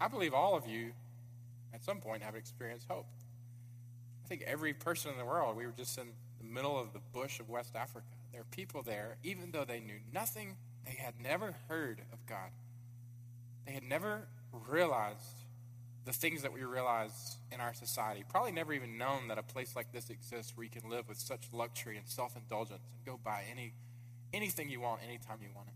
I 0.00 0.08
believe 0.08 0.32
all 0.32 0.56
of 0.56 0.66
you 0.66 0.92
at 1.74 1.84
some 1.84 1.98
point 1.98 2.22
have 2.22 2.36
experienced 2.36 2.86
hope. 2.88 3.06
I 4.28 4.36
think 4.36 4.42
every 4.42 4.74
person 4.74 5.10
in 5.10 5.16
the 5.16 5.24
world, 5.24 5.56
we 5.56 5.64
were 5.64 5.72
just 5.72 5.96
in 5.96 6.08
the 6.38 6.44
middle 6.44 6.78
of 6.78 6.92
the 6.92 6.98
bush 7.14 7.40
of 7.40 7.48
West 7.48 7.74
Africa. 7.74 8.04
There 8.30 8.42
are 8.42 8.50
people 8.50 8.82
there, 8.82 9.16
even 9.24 9.52
though 9.52 9.64
they 9.64 9.80
knew 9.80 10.00
nothing, 10.12 10.58
they 10.84 10.92
had 10.92 11.14
never 11.18 11.54
heard 11.66 12.02
of 12.12 12.26
God. 12.26 12.50
They 13.64 13.72
had 13.72 13.84
never 13.84 14.28
realized 14.68 15.22
the 16.04 16.12
things 16.12 16.42
that 16.42 16.52
we 16.52 16.62
realize 16.62 17.38
in 17.50 17.62
our 17.62 17.72
society. 17.72 18.22
Probably 18.28 18.52
never 18.52 18.74
even 18.74 18.98
known 18.98 19.28
that 19.28 19.38
a 19.38 19.42
place 19.42 19.74
like 19.74 19.92
this 19.92 20.10
exists 20.10 20.54
where 20.54 20.64
you 20.64 20.70
can 20.70 20.90
live 20.90 21.08
with 21.08 21.18
such 21.18 21.48
luxury 21.50 21.96
and 21.96 22.06
self 22.06 22.36
indulgence 22.36 22.82
and 22.92 23.06
go 23.06 23.18
buy 23.24 23.44
any, 23.50 23.72
anything 24.34 24.68
you 24.68 24.82
want 24.82 25.00
anytime 25.08 25.38
you 25.40 25.48
want 25.56 25.68
it. 25.68 25.74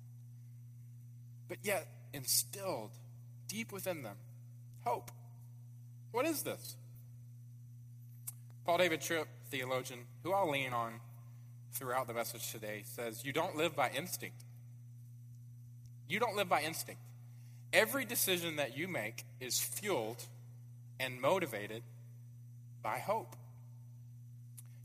But 1.49 1.59
yet, 1.62 1.87
instilled 2.12 2.90
deep 3.49 3.73
within 3.73 4.02
them 4.02 4.16
hope. 4.85 5.11
What 6.11 6.26
is 6.26 6.42
this? 6.42 6.76
Paul 8.64 8.78
David 8.78 9.00
Tripp, 9.00 9.26
theologian, 9.50 10.00
who 10.23 10.33
I'll 10.33 10.50
lean 10.50 10.73
on 10.73 11.00
throughout 11.73 12.07
the 12.07 12.14
message 12.14 12.52
today, 12.52 12.83
says, 12.85 13.25
You 13.25 13.33
don't 13.33 13.57
live 13.57 13.75
by 13.75 13.90
instinct. 13.90 14.45
You 16.09 16.21
don't 16.21 16.37
live 16.37 16.49
by 16.49 16.62
instinct. 16.62 17.00
Every 17.73 18.04
decision 18.04 18.57
that 18.57 18.76
you 18.76 18.87
make 18.87 19.25
is 19.40 19.59
fueled 19.59 20.25
and 21.00 21.21
motivated 21.21 21.83
by 22.83 22.99
hope. 22.99 23.35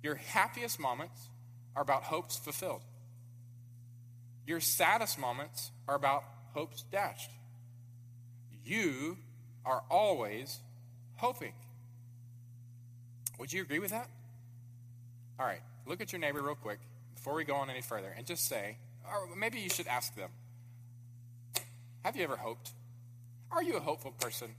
Your 0.02 0.16
happiest 0.16 0.80
moments 0.80 1.28
are 1.76 1.82
about 1.82 2.04
hopes 2.04 2.38
fulfilled. 2.38 2.82
Your 4.48 4.60
saddest 4.60 5.20
moments 5.20 5.72
are 5.88 5.96
about 5.96 6.24
hopes 6.54 6.84
dashed. 6.92 7.32
You 8.64 9.18
are 9.66 9.84
always 9.90 10.60
hoping. 11.18 11.54
Would 13.38 13.54
you 13.54 13.62
agree 13.62 13.80
with 13.80 13.92
that? 13.92 14.10
All 15.40 15.46
right, 15.46 15.62
look 15.86 16.02
at 16.02 16.12
your 16.12 16.20
neighbor 16.20 16.42
real 16.42 16.56
quick 16.56 16.80
before 17.16 17.36
we 17.36 17.44
go 17.44 17.56
on 17.56 17.70
any 17.70 17.82
further 17.82 18.14
and 18.18 18.26
just 18.26 18.46
say, 18.46 18.78
or 19.06 19.36
maybe 19.36 19.60
you 19.60 19.70
should 19.70 19.88
ask 19.88 20.16
them, 20.16 20.30
Have 22.04 22.16
you 22.16 22.24
ever 22.24 22.38
hoped? 22.38 22.72
Are 23.52 23.64
you 23.64 23.78
a 23.78 23.80
hopeful 23.80 24.12
person? 24.12 24.50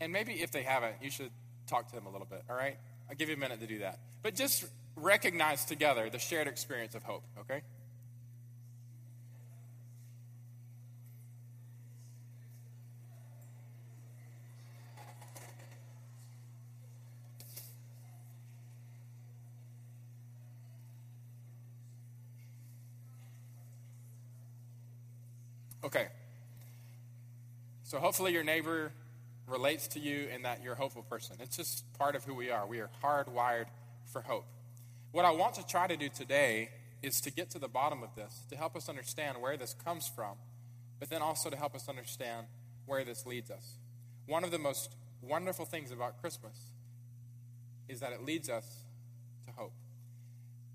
And 0.00 0.12
maybe 0.12 0.34
if 0.34 0.50
they 0.50 0.62
haven't, 0.62 0.96
you 1.02 1.10
should 1.10 1.30
talk 1.66 1.88
to 1.88 1.94
them 1.94 2.06
a 2.06 2.10
little 2.10 2.26
bit, 2.26 2.42
all 2.50 2.56
right? 2.56 2.76
I'll 3.08 3.16
give 3.16 3.28
you 3.28 3.36
a 3.36 3.38
minute 3.38 3.60
to 3.60 3.66
do 3.66 3.78
that. 3.78 3.98
But 4.22 4.34
just 4.34 4.66
recognize 4.96 5.64
together 5.64 6.10
the 6.10 6.18
shared 6.18 6.48
experience 6.48 6.94
of 6.94 7.02
hope, 7.02 7.22
okay? 7.40 7.62
Okay. 25.86 26.08
So 27.96 28.00
hopefully 28.00 28.34
your 28.34 28.44
neighbor 28.44 28.92
relates 29.46 29.88
to 29.88 29.98
you 29.98 30.28
and 30.30 30.44
that 30.44 30.62
you're 30.62 30.74
a 30.74 30.76
hopeful 30.76 31.02
person. 31.02 31.36
It's 31.40 31.56
just 31.56 31.90
part 31.94 32.14
of 32.14 32.24
who 32.24 32.34
we 32.34 32.50
are. 32.50 32.66
We 32.66 32.80
are 32.80 32.90
hardwired 33.02 33.68
for 34.12 34.20
hope. 34.20 34.44
What 35.12 35.24
I 35.24 35.30
want 35.30 35.54
to 35.54 35.66
try 35.66 35.86
to 35.86 35.96
do 35.96 36.10
today 36.10 36.68
is 37.02 37.22
to 37.22 37.32
get 37.32 37.48
to 37.52 37.58
the 37.58 37.68
bottom 37.68 38.02
of 38.02 38.14
this, 38.14 38.42
to 38.50 38.56
help 38.58 38.76
us 38.76 38.90
understand 38.90 39.40
where 39.40 39.56
this 39.56 39.72
comes 39.72 40.12
from, 40.14 40.34
but 41.00 41.08
then 41.08 41.22
also 41.22 41.48
to 41.48 41.56
help 41.56 41.74
us 41.74 41.88
understand 41.88 42.48
where 42.84 43.02
this 43.02 43.24
leads 43.24 43.50
us. 43.50 43.78
One 44.26 44.44
of 44.44 44.50
the 44.50 44.58
most 44.58 44.94
wonderful 45.22 45.64
things 45.64 45.90
about 45.90 46.20
Christmas 46.20 46.72
is 47.88 48.00
that 48.00 48.12
it 48.12 48.22
leads 48.22 48.50
us 48.50 48.82
to 49.46 49.52
hope. 49.52 49.72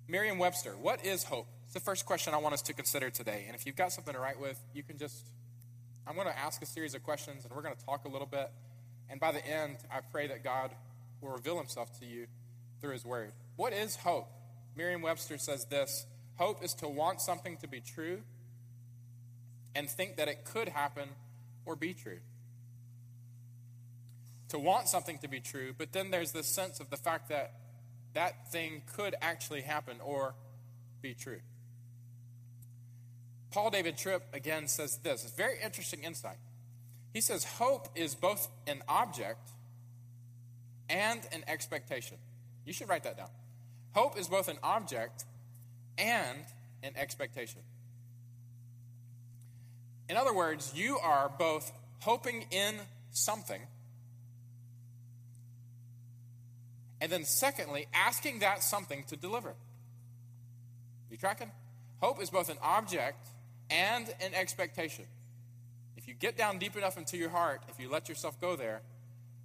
Merriam 0.07 0.39
Webster, 0.39 0.71
what 0.71 1.05
is 1.05 1.25
hope? 1.25 1.45
It's 1.65 1.75
the 1.75 1.81
first 1.81 2.07
question 2.07 2.33
I 2.33 2.37
want 2.37 2.55
us 2.55 2.63
to 2.63 2.73
consider 2.73 3.11
today. 3.11 3.43
And 3.45 3.55
if 3.55 3.67
you've 3.67 3.75
got 3.75 3.91
something 3.91 4.15
to 4.15 4.19
write 4.19 4.39
with, 4.39 4.59
you 4.73 4.81
can 4.81 4.97
just, 4.97 5.27
I'm 6.07 6.15
going 6.15 6.27
to 6.27 6.37
ask 6.37 6.61
a 6.61 6.65
series 6.65 6.95
of 6.95 7.03
questions 7.03 7.45
and 7.45 7.53
we're 7.53 7.61
going 7.61 7.75
to 7.75 7.85
talk 7.85 8.05
a 8.05 8.09
little 8.09 8.27
bit. 8.27 8.51
And 9.09 9.19
by 9.19 9.31
the 9.31 9.45
end, 9.45 9.77
I 9.91 9.99
pray 9.99 10.27
that 10.27 10.43
God 10.43 10.71
will 11.21 11.29
reveal 11.29 11.57
himself 11.57 11.99
to 11.99 12.05
you 12.05 12.27
through 12.79 12.93
his 12.93 13.05
word. 13.05 13.33
What 13.55 13.73
is 13.73 13.97
hope? 13.97 14.27
Merriam 14.75 15.01
Webster 15.01 15.37
says 15.37 15.65
this 15.65 16.05
Hope 16.35 16.63
is 16.63 16.73
to 16.75 16.87
want 16.87 17.21
something 17.21 17.57
to 17.57 17.67
be 17.67 17.81
true 17.81 18.21
and 19.75 19.89
think 19.89 20.17
that 20.17 20.27
it 20.27 20.43
could 20.43 20.69
happen 20.69 21.09
or 21.65 21.75
be 21.75 21.93
true. 21.93 22.19
To 24.49 24.59
want 24.59 24.87
something 24.87 25.17
to 25.19 25.27
be 25.27 25.39
true, 25.39 25.73
but 25.77 25.93
then 25.93 26.11
there's 26.11 26.31
this 26.31 26.47
sense 26.47 26.79
of 26.79 26.89
the 26.89 26.97
fact 26.97 27.29
that 27.29 27.53
that 28.13 28.51
thing 28.51 28.81
could 28.93 29.15
actually 29.21 29.61
happen 29.61 29.97
or 30.03 30.35
be 31.01 31.13
true. 31.13 31.39
Paul 33.51 33.69
David 33.69 33.97
Tripp 33.97 34.23
again 34.33 34.67
says 34.67 34.97
this. 34.97 35.23
It's 35.23 35.33
very 35.33 35.57
interesting 35.61 36.03
insight. 36.03 36.37
He 37.13 37.21
says, 37.21 37.43
Hope 37.43 37.89
is 37.95 38.15
both 38.15 38.47
an 38.65 38.81
object 38.87 39.49
and 40.89 41.21
an 41.33 41.43
expectation. 41.47 42.17
You 42.65 42.73
should 42.73 42.89
write 42.89 43.03
that 43.03 43.17
down. 43.17 43.29
Hope 43.93 44.17
is 44.17 44.27
both 44.27 44.47
an 44.47 44.57
object 44.63 45.25
and 45.97 46.39
an 46.83 46.93
expectation. 46.95 47.61
In 50.09 50.17
other 50.17 50.33
words, 50.33 50.71
you 50.75 50.97
are 50.97 51.29
both 51.37 51.71
hoping 52.01 52.45
in 52.51 52.75
something, 53.11 53.61
and 56.99 57.11
then 57.11 57.25
secondly, 57.25 57.87
asking 57.93 58.39
that 58.39 58.63
something 58.63 59.03
to 59.07 59.15
deliver. 59.15 59.53
You 61.09 61.17
tracking? 61.17 61.51
Hope 62.01 62.21
is 62.21 62.29
both 62.29 62.49
an 62.49 62.57
object 62.61 63.27
and 63.71 64.07
an 64.21 64.33
expectation. 64.33 65.05
If 65.95 66.07
you 66.07 66.13
get 66.13 66.37
down 66.37 66.59
deep 66.59 66.75
enough 66.75 66.97
into 66.97 67.17
your 67.17 67.29
heart, 67.29 67.61
if 67.69 67.79
you 67.79 67.89
let 67.89 68.09
yourself 68.09 68.39
go 68.39 68.55
there, 68.55 68.81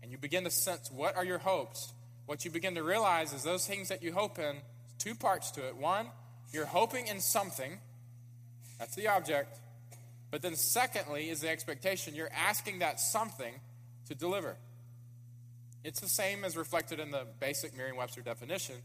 and 0.02 0.10
you 0.10 0.18
begin 0.18 0.44
to 0.44 0.50
sense 0.50 0.90
what 0.90 1.16
are 1.16 1.24
your 1.24 1.38
hopes, 1.38 1.92
what 2.26 2.44
you 2.44 2.50
begin 2.50 2.74
to 2.74 2.82
realize 2.82 3.32
is 3.32 3.42
those 3.42 3.66
things 3.66 3.88
that 3.88 4.02
you 4.02 4.12
hope 4.12 4.38
in, 4.38 4.56
two 4.98 5.14
parts 5.14 5.50
to 5.52 5.66
it. 5.66 5.76
One, 5.76 6.08
you're 6.52 6.66
hoping 6.66 7.06
in 7.06 7.20
something, 7.20 7.78
that's 8.78 8.94
the 8.94 9.08
object. 9.08 9.58
But 10.30 10.42
then, 10.42 10.56
secondly, 10.56 11.30
is 11.30 11.40
the 11.40 11.48
expectation. 11.48 12.14
You're 12.14 12.32
asking 12.32 12.80
that 12.80 13.00
something 13.00 13.54
to 14.08 14.14
deliver. 14.14 14.56
It's 15.84 16.00
the 16.00 16.08
same 16.08 16.44
as 16.44 16.56
reflected 16.56 16.98
in 16.98 17.12
the 17.12 17.26
basic 17.38 17.76
Merriam 17.76 17.96
Webster 17.96 18.22
definition 18.22 18.76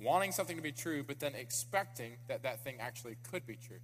wanting 0.00 0.32
something 0.32 0.56
to 0.56 0.62
be 0.62 0.72
true, 0.72 1.02
but 1.02 1.20
then 1.20 1.34
expecting 1.34 2.12
that 2.28 2.42
that 2.42 2.62
thing 2.62 2.76
actually 2.80 3.16
could 3.30 3.46
be 3.46 3.56
true. 3.56 3.80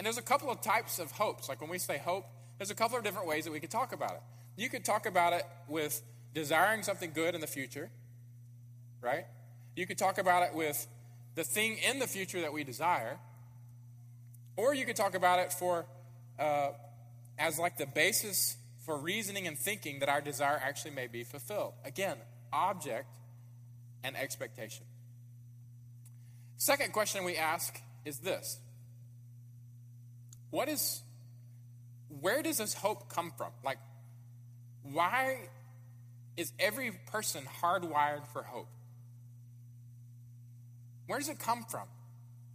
And 0.00 0.06
there's 0.06 0.16
a 0.16 0.22
couple 0.22 0.50
of 0.50 0.62
types 0.62 0.98
of 0.98 1.10
hopes. 1.10 1.46
Like 1.46 1.60
when 1.60 1.68
we 1.68 1.76
say 1.76 1.98
hope, 1.98 2.24
there's 2.56 2.70
a 2.70 2.74
couple 2.74 2.96
of 2.96 3.04
different 3.04 3.28
ways 3.28 3.44
that 3.44 3.50
we 3.50 3.60
could 3.60 3.70
talk 3.70 3.92
about 3.92 4.12
it. 4.12 4.22
You 4.56 4.70
could 4.70 4.82
talk 4.82 5.04
about 5.04 5.34
it 5.34 5.44
with 5.68 6.00
desiring 6.32 6.82
something 6.82 7.12
good 7.12 7.34
in 7.34 7.42
the 7.42 7.46
future, 7.46 7.90
right? 9.02 9.26
You 9.76 9.86
could 9.86 9.98
talk 9.98 10.16
about 10.16 10.42
it 10.42 10.54
with 10.54 10.86
the 11.34 11.44
thing 11.44 11.76
in 11.86 11.98
the 11.98 12.06
future 12.06 12.40
that 12.40 12.50
we 12.50 12.64
desire, 12.64 13.18
or 14.56 14.74
you 14.74 14.86
could 14.86 14.96
talk 14.96 15.14
about 15.14 15.38
it 15.38 15.52
for 15.52 15.84
uh, 16.38 16.70
as 17.38 17.58
like 17.58 17.76
the 17.76 17.84
basis 17.84 18.56
for 18.86 18.96
reasoning 18.96 19.46
and 19.46 19.58
thinking 19.58 19.98
that 19.98 20.08
our 20.08 20.22
desire 20.22 20.58
actually 20.64 20.92
may 20.92 21.08
be 21.08 21.24
fulfilled. 21.24 21.74
Again, 21.84 22.16
object 22.54 23.04
and 24.02 24.16
expectation. 24.16 24.86
Second 26.56 26.94
question 26.94 27.22
we 27.22 27.36
ask 27.36 27.78
is 28.06 28.20
this 28.20 28.60
What 30.50 30.68
is, 30.68 31.02
where 32.20 32.42
does 32.42 32.58
this 32.58 32.74
hope 32.74 33.08
come 33.08 33.32
from? 33.36 33.52
Like, 33.64 33.78
why 34.82 35.48
is 36.36 36.52
every 36.58 36.92
person 37.10 37.44
hardwired 37.62 38.26
for 38.32 38.42
hope? 38.42 38.68
Where 41.06 41.18
does 41.18 41.28
it 41.28 41.38
come 41.38 41.64
from? 41.64 41.86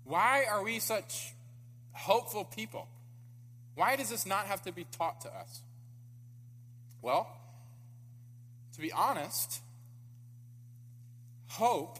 Why 0.04 0.46
are 0.50 0.64
we 0.64 0.80
such 0.80 1.34
hopeful 1.94 2.46
people? 2.46 2.88
Why 3.76 3.96
does 3.96 4.10
this 4.10 4.26
not 4.26 4.46
have 4.46 4.62
to 4.64 4.72
be 4.72 4.86
taught 4.86 5.22
to 5.22 5.30
us? 5.30 5.62
Well, 7.02 7.28
to 8.74 8.82
be 8.82 8.92
honest, 8.92 9.62
hope 11.48 12.00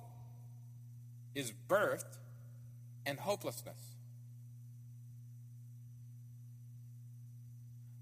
is 1.34 1.52
birthed 1.70 2.18
in 3.06 3.18
hopelessness. 3.18 3.95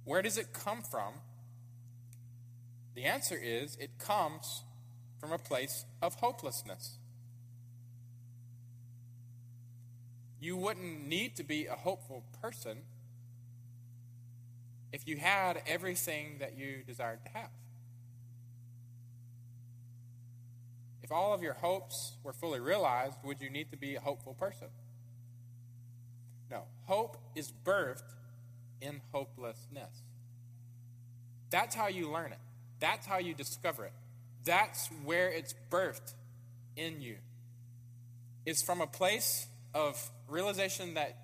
Where 0.05 0.21
does 0.21 0.37
it 0.37 0.53
come 0.53 0.81
from? 0.81 1.13
The 2.95 3.05
answer 3.05 3.37
is 3.41 3.75
it 3.77 3.97
comes 3.97 4.63
from 5.19 5.31
a 5.31 5.37
place 5.37 5.85
of 6.01 6.15
hopelessness. 6.15 6.97
You 10.39 10.57
wouldn't 10.57 11.07
need 11.07 11.37
to 11.37 11.43
be 11.43 11.67
a 11.67 11.75
hopeful 11.75 12.25
person 12.41 12.79
if 14.91 15.07
you 15.07 15.17
had 15.17 15.61
everything 15.65 16.37
that 16.39 16.57
you 16.57 16.83
desired 16.85 17.19
to 17.23 17.31
have. 17.31 17.49
If 21.01 21.11
all 21.11 21.33
of 21.33 21.41
your 21.41 21.53
hopes 21.53 22.17
were 22.23 22.33
fully 22.33 22.59
realized, 22.59 23.15
would 23.23 23.41
you 23.41 23.49
need 23.49 23.71
to 23.71 23.77
be 23.77 23.95
a 23.95 23.99
hopeful 23.99 24.33
person? 24.33 24.67
No. 26.51 26.63
Hope 26.85 27.17
is 27.35 27.51
birthed 27.51 28.03
in 28.83 29.01
hopelessness. 29.11 30.03
That's 31.49 31.73
how 31.75 31.87
you 31.87 32.11
learn 32.11 32.31
it. 32.31 32.39
That's 32.79 33.07
how 33.07 33.19
you 33.19 33.33
discover 33.33 33.85
it. 33.85 33.93
That's 34.43 34.89
where 35.05 35.29
it's 35.29 35.55
birthed 35.71 36.13
in 36.75 37.01
you. 37.01 37.15
It's 38.45 38.61
from 38.61 38.81
a 38.81 38.87
place 38.87 39.47
of 39.73 40.11
realization 40.27 40.95
that 40.95 41.17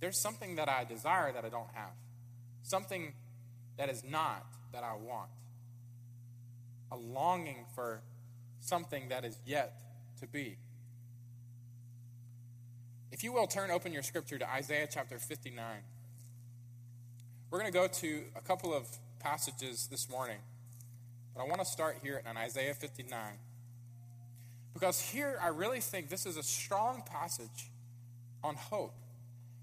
there's 0.00 0.20
something 0.20 0.56
that 0.56 0.68
I 0.68 0.84
desire 0.84 1.32
that 1.32 1.44
I 1.44 1.48
don't 1.48 1.70
have, 1.72 1.92
something 2.62 3.12
that 3.78 3.88
is 3.88 4.02
not 4.02 4.44
that 4.72 4.82
I 4.82 4.94
want, 4.94 5.30
a 6.90 6.96
longing 6.96 7.66
for 7.74 8.02
something 8.60 9.08
that 9.10 9.24
is 9.24 9.38
yet 9.46 9.80
to 10.20 10.26
be. 10.26 10.56
If 13.14 13.22
you 13.22 13.32
will, 13.32 13.46
turn 13.46 13.70
open 13.70 13.92
your 13.92 14.02
scripture 14.02 14.38
to 14.38 14.50
Isaiah 14.50 14.88
chapter 14.90 15.20
59. 15.20 15.64
We're 17.48 17.60
going 17.60 17.72
to 17.72 17.78
go 17.78 17.86
to 17.86 18.22
a 18.34 18.40
couple 18.40 18.74
of 18.74 18.88
passages 19.20 19.86
this 19.86 20.10
morning, 20.10 20.38
but 21.32 21.44
I 21.44 21.46
want 21.46 21.60
to 21.60 21.64
start 21.64 21.98
here 22.02 22.20
in 22.28 22.36
Isaiah 22.36 22.74
59. 22.74 23.16
Because 24.72 25.00
here 25.00 25.38
I 25.40 25.46
really 25.46 25.78
think 25.78 26.08
this 26.08 26.26
is 26.26 26.36
a 26.36 26.42
strong 26.42 27.04
passage 27.06 27.70
on 28.42 28.56
hope 28.56 28.96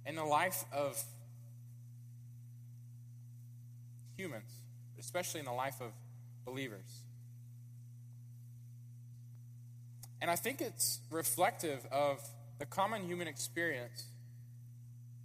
in 0.05 0.15
the 0.15 0.23
life 0.23 0.63
of 0.71 1.03
humans, 4.15 4.49
especially 4.97 5.41
in 5.41 5.45
the 5.45 5.51
life 5.51 5.81
of 5.81 5.91
believers. 6.45 7.03
And 10.21 10.31
I 10.31 10.37
think 10.37 10.61
it's 10.61 10.99
reflective 11.09 11.85
of 11.91 12.21
the 12.61 12.65
common 12.67 13.03
human 13.07 13.27
experience 13.27 14.05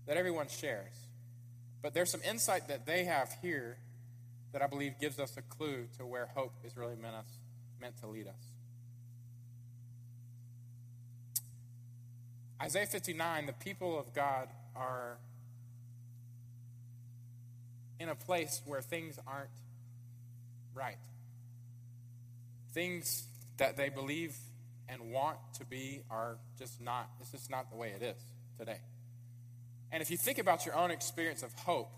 that 0.06 0.16
everyone 0.16 0.48
shares. 0.48 0.94
But 1.82 1.92
there's 1.92 2.10
some 2.10 2.22
insight 2.26 2.68
that 2.68 2.86
they 2.86 3.04
have 3.04 3.28
here 3.42 3.76
that 4.54 4.62
I 4.62 4.66
believe 4.66 4.94
gives 4.98 5.18
us 5.20 5.36
a 5.36 5.42
clue 5.42 5.86
to 5.98 6.06
where 6.06 6.30
hope 6.34 6.54
is 6.64 6.78
really 6.78 6.96
meant, 6.96 7.14
us, 7.14 7.26
meant 7.78 7.98
to 7.98 8.06
lead 8.06 8.26
us. 8.26 8.40
Isaiah 12.62 12.86
59, 12.86 13.44
the 13.44 13.52
people 13.52 13.98
of 13.98 14.14
God 14.14 14.48
are 14.74 15.18
in 18.00 18.08
a 18.08 18.14
place 18.14 18.62
where 18.64 18.80
things 18.80 19.18
aren't 19.26 19.50
right. 20.74 20.96
Things 22.72 23.24
that 23.58 23.76
they 23.76 23.90
believe 23.90 24.34
and 24.88 25.10
want 25.10 25.38
to 25.58 25.64
be 25.64 26.02
are 26.10 26.38
just 26.58 26.80
not, 26.80 27.08
it's 27.20 27.30
just 27.30 27.50
not 27.50 27.70
the 27.70 27.76
way 27.76 27.92
it 27.98 28.02
is 28.02 28.16
today. 28.58 28.78
And 29.92 30.02
if 30.02 30.10
you 30.10 30.16
think 30.16 30.38
about 30.38 30.66
your 30.66 30.76
own 30.76 30.90
experience 30.90 31.42
of 31.42 31.52
hope, 31.54 31.90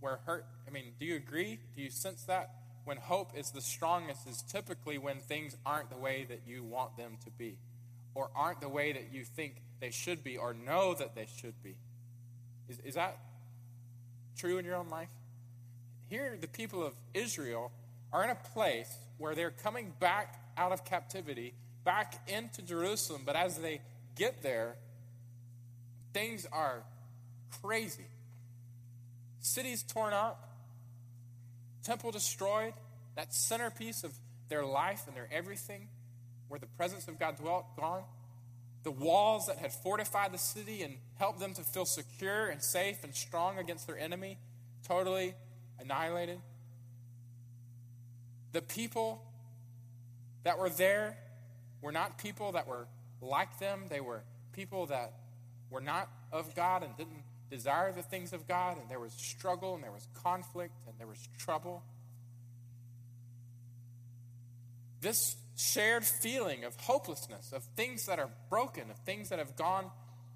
where 0.00 0.20
hurt, 0.26 0.46
I 0.66 0.70
mean, 0.70 0.92
do 0.98 1.04
you 1.04 1.16
agree? 1.16 1.60
Do 1.76 1.82
you 1.82 1.90
sense 1.90 2.24
that? 2.24 2.50
When 2.84 2.96
hope 2.96 3.36
is 3.36 3.50
the 3.50 3.60
strongest 3.60 4.26
is 4.28 4.42
typically 4.42 4.98
when 4.98 5.20
things 5.20 5.56
aren't 5.64 5.90
the 5.90 5.96
way 5.96 6.26
that 6.28 6.42
you 6.46 6.64
want 6.64 6.96
them 6.96 7.18
to 7.24 7.30
be, 7.30 7.58
or 8.14 8.30
aren't 8.34 8.60
the 8.60 8.68
way 8.68 8.92
that 8.92 9.12
you 9.12 9.24
think 9.24 9.62
they 9.80 9.90
should 9.90 10.24
be, 10.24 10.36
or 10.36 10.52
know 10.52 10.94
that 10.94 11.14
they 11.14 11.26
should 11.40 11.62
be. 11.62 11.76
Is, 12.68 12.80
is 12.80 12.94
that 12.94 13.18
true 14.36 14.58
in 14.58 14.64
your 14.64 14.74
own 14.74 14.88
life? 14.88 15.10
Here, 16.08 16.36
the 16.40 16.48
people 16.48 16.84
of 16.84 16.94
Israel 17.14 17.70
are 18.12 18.24
in 18.24 18.30
a 18.30 18.34
place 18.34 18.92
where 19.18 19.34
they're 19.34 19.50
coming 19.50 19.92
back 20.00 20.40
out 20.56 20.72
of 20.72 20.84
captivity, 20.84 21.54
back 21.84 22.28
into 22.28 22.62
Jerusalem, 22.62 23.22
but 23.24 23.36
as 23.36 23.58
they 23.58 23.80
get 24.16 24.42
there, 24.42 24.76
things 26.12 26.46
are 26.52 26.82
crazy. 27.62 28.06
Cities 29.40 29.82
torn 29.82 30.12
up, 30.12 30.50
temple 31.82 32.10
destroyed, 32.10 32.74
that 33.16 33.34
centerpiece 33.34 34.04
of 34.04 34.12
their 34.48 34.64
life 34.64 35.02
and 35.06 35.16
their 35.16 35.28
everything, 35.32 35.88
where 36.48 36.60
the 36.60 36.66
presence 36.66 37.08
of 37.08 37.18
God 37.18 37.36
dwelt, 37.36 37.76
gone. 37.76 38.04
The 38.84 38.90
walls 38.90 39.46
that 39.46 39.58
had 39.58 39.72
fortified 39.72 40.32
the 40.32 40.38
city 40.38 40.82
and 40.82 40.96
helped 41.16 41.38
them 41.38 41.54
to 41.54 41.62
feel 41.62 41.84
secure 41.84 42.48
and 42.48 42.62
safe 42.62 43.04
and 43.04 43.14
strong 43.14 43.58
against 43.58 43.86
their 43.86 43.98
enemy, 43.98 44.38
totally 44.86 45.34
annihilated. 45.80 46.40
The 48.52 48.62
people 48.62 49.22
that 50.44 50.58
were 50.58 50.68
there 50.68 51.16
were 51.82 51.92
not 51.92 52.16
people 52.16 52.52
that 52.52 52.66
were 52.66 52.86
like 53.20 53.58
them. 53.58 53.84
They 53.90 54.00
were 54.00 54.22
people 54.52 54.86
that 54.86 55.12
were 55.68 55.80
not 55.80 56.08
of 56.30 56.54
God 56.54 56.82
and 56.82 56.96
didn't 56.96 57.24
desire 57.50 57.92
the 57.92 58.02
things 58.02 58.32
of 58.32 58.48
God, 58.48 58.78
and 58.80 58.88
there 58.88 59.00
was 59.00 59.12
struggle, 59.12 59.74
and 59.74 59.84
there 59.84 59.92
was 59.92 60.08
conflict, 60.22 60.74
and 60.86 60.94
there 60.98 61.06
was 61.06 61.28
trouble. 61.38 61.82
This 65.02 65.36
shared 65.56 66.04
feeling 66.04 66.64
of 66.64 66.74
hopelessness, 66.80 67.52
of 67.52 67.64
things 67.76 68.06
that 68.06 68.18
are 68.18 68.30
broken, 68.48 68.90
of 68.90 68.96
things 69.00 69.28
that 69.28 69.38
have 69.38 69.56
gone 69.56 69.90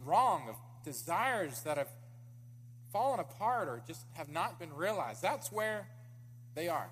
wrong, 0.05 0.49
of 0.49 0.57
desires 0.85 1.63
that 1.63 1.79
have 1.79 1.89
fallen 2.93 3.21
apart 3.21 3.69
or 3.69 3.83
just 3.87 4.05
have 4.15 4.29
not 4.29 4.59
been 4.59 4.73
realized. 4.73 5.23
That's 5.23 5.51
where 5.51 5.89
they 6.55 6.69
are. 6.69 6.91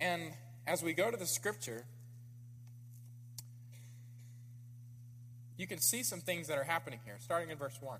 And 0.00 0.32
as 0.70 0.84
we 0.84 0.92
go 0.92 1.10
to 1.10 1.16
the 1.16 1.26
scripture, 1.26 1.84
you 5.56 5.66
can 5.66 5.80
see 5.80 6.04
some 6.04 6.20
things 6.20 6.46
that 6.46 6.56
are 6.56 6.62
happening 6.62 7.00
here, 7.04 7.16
starting 7.18 7.50
in 7.50 7.58
verse 7.58 7.76
1. 7.80 7.98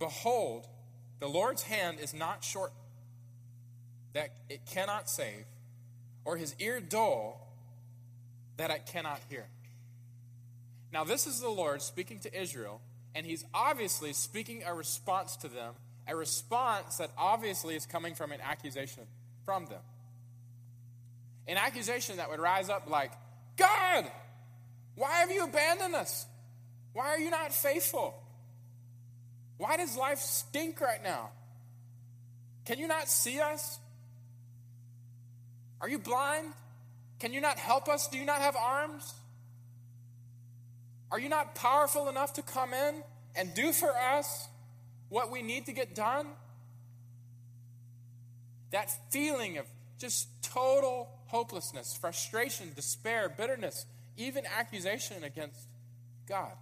Behold, 0.00 0.66
the 1.20 1.28
Lord's 1.28 1.62
hand 1.62 2.00
is 2.00 2.12
not 2.12 2.42
short 2.42 2.72
that 4.12 4.30
it 4.48 4.66
cannot 4.66 5.08
save, 5.08 5.44
or 6.24 6.36
his 6.36 6.56
ear 6.58 6.80
dull 6.80 7.46
that 8.56 8.72
it 8.72 8.86
cannot 8.86 9.20
hear. 9.28 9.46
Now, 10.92 11.04
this 11.04 11.28
is 11.28 11.40
the 11.40 11.48
Lord 11.48 11.80
speaking 11.80 12.18
to 12.20 12.40
Israel, 12.40 12.80
and 13.14 13.24
he's 13.24 13.44
obviously 13.54 14.12
speaking 14.12 14.64
a 14.66 14.74
response 14.74 15.36
to 15.36 15.48
them, 15.48 15.74
a 16.08 16.16
response 16.16 16.96
that 16.96 17.12
obviously 17.16 17.76
is 17.76 17.86
coming 17.86 18.16
from 18.16 18.32
an 18.32 18.40
accusation 18.40 19.04
from 19.44 19.66
them. 19.66 19.82
An 21.48 21.56
accusation 21.56 22.18
that 22.18 22.30
would 22.30 22.40
rise 22.40 22.68
up 22.68 22.88
like, 22.88 23.12
God, 23.56 24.10
why 24.94 25.12
have 25.18 25.30
you 25.30 25.44
abandoned 25.44 25.94
us? 25.94 26.26
Why 26.92 27.08
are 27.08 27.18
you 27.18 27.30
not 27.30 27.52
faithful? 27.52 28.14
Why 29.56 29.76
does 29.76 29.96
life 29.96 30.18
stink 30.18 30.80
right 30.80 31.02
now? 31.02 31.30
Can 32.64 32.78
you 32.78 32.86
not 32.86 33.08
see 33.08 33.40
us? 33.40 33.78
Are 35.80 35.88
you 35.88 35.98
blind? 35.98 36.52
Can 37.18 37.32
you 37.32 37.40
not 37.40 37.58
help 37.58 37.88
us? 37.88 38.08
Do 38.08 38.18
you 38.18 38.24
not 38.24 38.38
have 38.38 38.56
arms? 38.56 39.14
Are 41.10 41.18
you 41.18 41.28
not 41.28 41.54
powerful 41.54 42.08
enough 42.08 42.34
to 42.34 42.42
come 42.42 42.72
in 42.72 43.02
and 43.34 43.52
do 43.54 43.72
for 43.72 43.90
us 43.90 44.48
what 45.08 45.30
we 45.30 45.42
need 45.42 45.66
to 45.66 45.72
get 45.72 45.94
done? 45.94 46.26
That 48.70 48.90
feeling 49.10 49.58
of 49.58 49.66
just 50.00 50.28
total 50.42 51.08
hopelessness, 51.26 51.96
frustration, 51.96 52.72
despair, 52.74 53.28
bitterness, 53.28 53.86
even 54.16 54.44
accusation 54.46 55.22
against 55.22 55.60
God. 56.26 56.52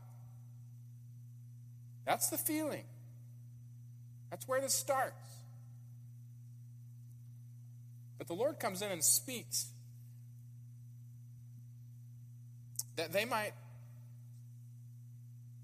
That's 2.05 2.29
the 2.29 2.37
feeling. 2.37 2.85
That's 4.31 4.46
where 4.46 4.61
this 4.61 4.74
starts. 4.74 5.14
But 8.18 8.27
the 8.27 8.35
Lord 8.35 8.59
comes 8.59 8.83
in 8.83 8.90
and 8.90 9.03
speaks 9.03 9.68
that 12.96 13.12
they 13.12 13.24
might 13.24 13.53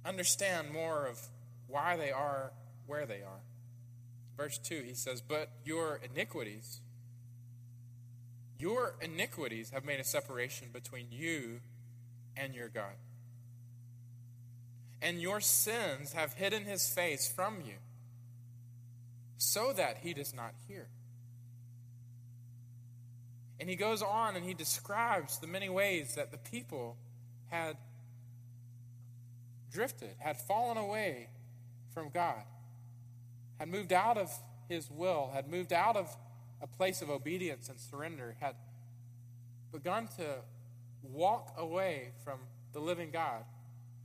understand 0.05 0.73
more 0.73 1.07
of 1.07 1.19
why 1.67 1.97
they 1.97 2.13
are 2.13 2.53
where 2.87 3.07
they 3.07 3.23
are. 3.23 3.41
Verse 4.37 4.59
2, 4.59 4.83
he 4.87 4.95
says, 4.95 5.21
But 5.21 5.51
your 5.65 6.01
iniquities, 6.13 6.81
your 8.59 8.95
iniquities 9.01 9.71
have 9.71 9.85
made 9.85 10.01
a 10.01 10.05
separation 10.05 10.69
between 10.73 11.07
you 11.11 11.61
and 12.37 12.55
your 12.55 12.69
God. 12.69 12.95
And 15.03 15.21
your 15.21 15.41
sins 15.41 16.13
have 16.13 16.35
hidden 16.35 16.65
his 16.65 16.89
face 16.89 17.31
from 17.31 17.63
you, 17.67 17.75
so 19.37 19.73
that 19.73 19.99
he 19.99 20.15
does 20.15 20.35
not 20.35 20.55
hear. 20.67 20.89
And 23.61 23.69
he 23.69 23.77
goes 23.77 24.03
on 24.03 24.37
and 24.37 24.45
he 24.45 24.55
describes 24.55 25.39
the 25.39 25.47
many 25.47 25.69
ways 25.69 26.15
that 26.15 26.31
the 26.31 26.39
people 26.39 26.97
had 27.51 27.77
drifted, 29.73 30.15
had 30.19 30.37
fallen 30.37 30.77
away 30.77 31.29
from 31.93 32.09
God, 32.09 32.43
had 33.59 33.69
moved 33.69 33.93
out 33.93 34.17
of 34.17 34.31
his 34.69 34.91
will, 34.91 35.31
had 35.35 35.49
moved 35.51 35.73
out 35.73 35.97
of 35.97 36.17
a 36.65 36.67
place 36.67 37.03
of 37.03 37.11
obedience 37.11 37.69
and 37.69 37.79
surrender, 37.79 38.37
had 38.41 38.55
begun 39.71 40.09
to 40.17 40.37
walk 41.03 41.55
away 41.59 42.09
from 42.25 42.39
the 42.73 42.81
living 42.81 43.11
God 43.11 43.45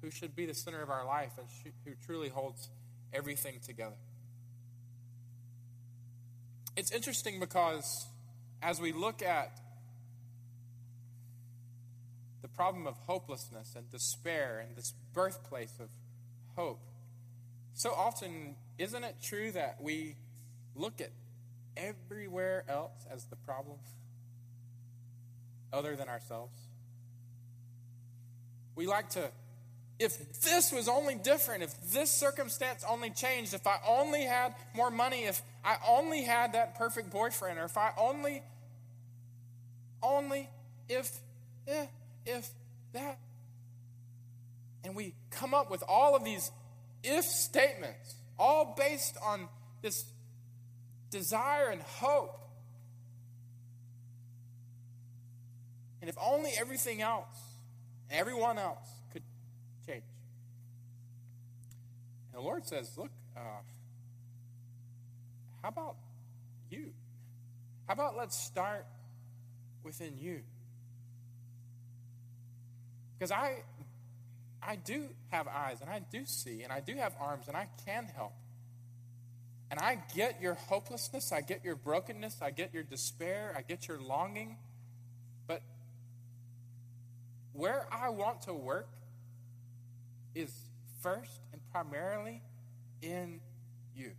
who 0.02 0.12
should 0.12 0.36
be 0.36 0.45
the 0.45 0.54
center 0.54 0.82
of 0.82 0.89
our 0.89 1.06
life 1.06 1.32
and 1.38 1.48
who 1.86 1.91
truly 2.06 2.28
holds 2.28 2.69
everything 3.13 3.60
together. 3.65 3.95
It's 6.76 6.91
interesting 6.91 7.39
because 7.39 8.08
as 8.62 8.82
we 8.82 8.91
look 8.91 9.22
at 9.22 9.58
the 12.41 12.50
problem 12.50 12.88
of 12.88 12.95
hopelessness 13.08 13.74
and 13.76 13.89
despair 13.89 14.65
and 14.65 14.76
this 14.76 14.93
birthplace 15.13 15.74
of 15.80 15.88
hope, 16.58 16.82
so 17.74 17.91
often, 17.91 18.56
isn't 18.78 19.04
it 19.06 19.15
true 19.24 19.54
that 19.54 19.78
we 19.82 20.15
look 20.76 21.00
at 21.00 21.12
everywhere 21.78 22.64
else 22.68 23.06
as 23.12 23.26
the 23.26 23.36
problem 23.36 23.78
other 25.72 25.96
than 25.96 26.10
ourselves? 26.10 26.58
We 28.76 28.88
like 28.88 29.10
to, 29.12 29.30
if 30.00 30.42
this 30.42 30.72
was 30.72 30.88
only 30.88 31.16
different, 31.16 31.64
if 31.64 31.92
this 31.92 32.12
circumstance 32.12 32.84
only 32.88 33.10
changed, 33.10 33.54
if 33.54 33.68
I 33.68 33.78
only 33.88 34.24
had 34.24 34.56
more 34.74 34.90
money, 34.90 35.26
if 35.26 35.42
I 35.64 35.78
only 35.88 36.24
had 36.24 36.54
that 36.54 36.78
perfect 36.78 37.12
boyfriend, 37.12 37.60
or 37.60 37.66
if 37.66 37.78
I 37.78 37.92
only, 37.98 38.42
only, 40.02 40.50
if, 40.88 41.12
if, 41.68 41.88
if 42.26 42.50
that. 42.94 43.20
And 44.84 44.96
we 44.96 45.14
come 45.30 45.54
up 45.54 45.70
with 45.70 45.84
all 45.88 46.16
of 46.16 46.24
these 46.24 46.52
if 47.04 47.26
statements, 47.26 48.16
all 48.38 48.76
based 48.78 49.18
on 49.24 49.48
this 49.82 50.06
desire 51.10 51.69
and 51.69 51.82
hope. 51.82 52.39
And 56.02 56.10
if 56.10 56.15
only 56.19 56.52
everything 56.58 57.02
else, 57.02 57.28
everyone 58.10 58.58
else 58.58 58.88
could 59.12 59.24
change. 59.86 60.04
And 62.32 62.41
the 62.41 62.45
Lord 62.45 62.65
says, 62.65 62.98
Look, 62.98 63.12
uh, 63.36 63.41
how 65.62 65.69
about 65.69 65.95
you? 66.69 66.91
How 67.88 67.93
about 67.93 68.15
let's 68.15 68.38
start 68.38 68.86
within 69.84 70.17
you? 70.17 70.41
Because 73.17 73.32
I 73.32 73.63
I 74.62 74.76
do 74.76 75.10
have 75.32 75.48
eyes 75.48 75.82
and 75.82 75.89
I 75.89 76.00
do 76.00 76.26
see 76.26 76.63
and 76.63 76.72
I 76.72 76.80
do 76.80 76.95
have 76.95 77.13
arms 77.19 77.48
and 77.48 77.58
I 77.58 77.67
can 77.86 78.06
help. 78.15 78.34
And 79.72 79.80
I 79.80 80.00
get 80.16 80.42
your 80.42 80.56
hopelessness, 80.56 81.32
I 81.32 81.42
get 81.42 81.64
your 81.64 81.76
brokenness, 81.76 82.42
I 82.42 82.50
get 82.50 82.74
your 82.74 82.84
despair, 82.84 83.54
I 83.56 83.62
get 83.62 83.88
your 83.88 84.00
longing. 84.00 84.58
But 85.46 85.62
where 87.54 87.86
I 87.92 88.10
want 88.10 88.44
to 88.44 88.54
work 88.54 88.90
is 90.34 90.52
first 91.02 91.42
and 91.54 91.62
primarily 91.72 92.42
in 93.02 93.42
you. 93.96 94.12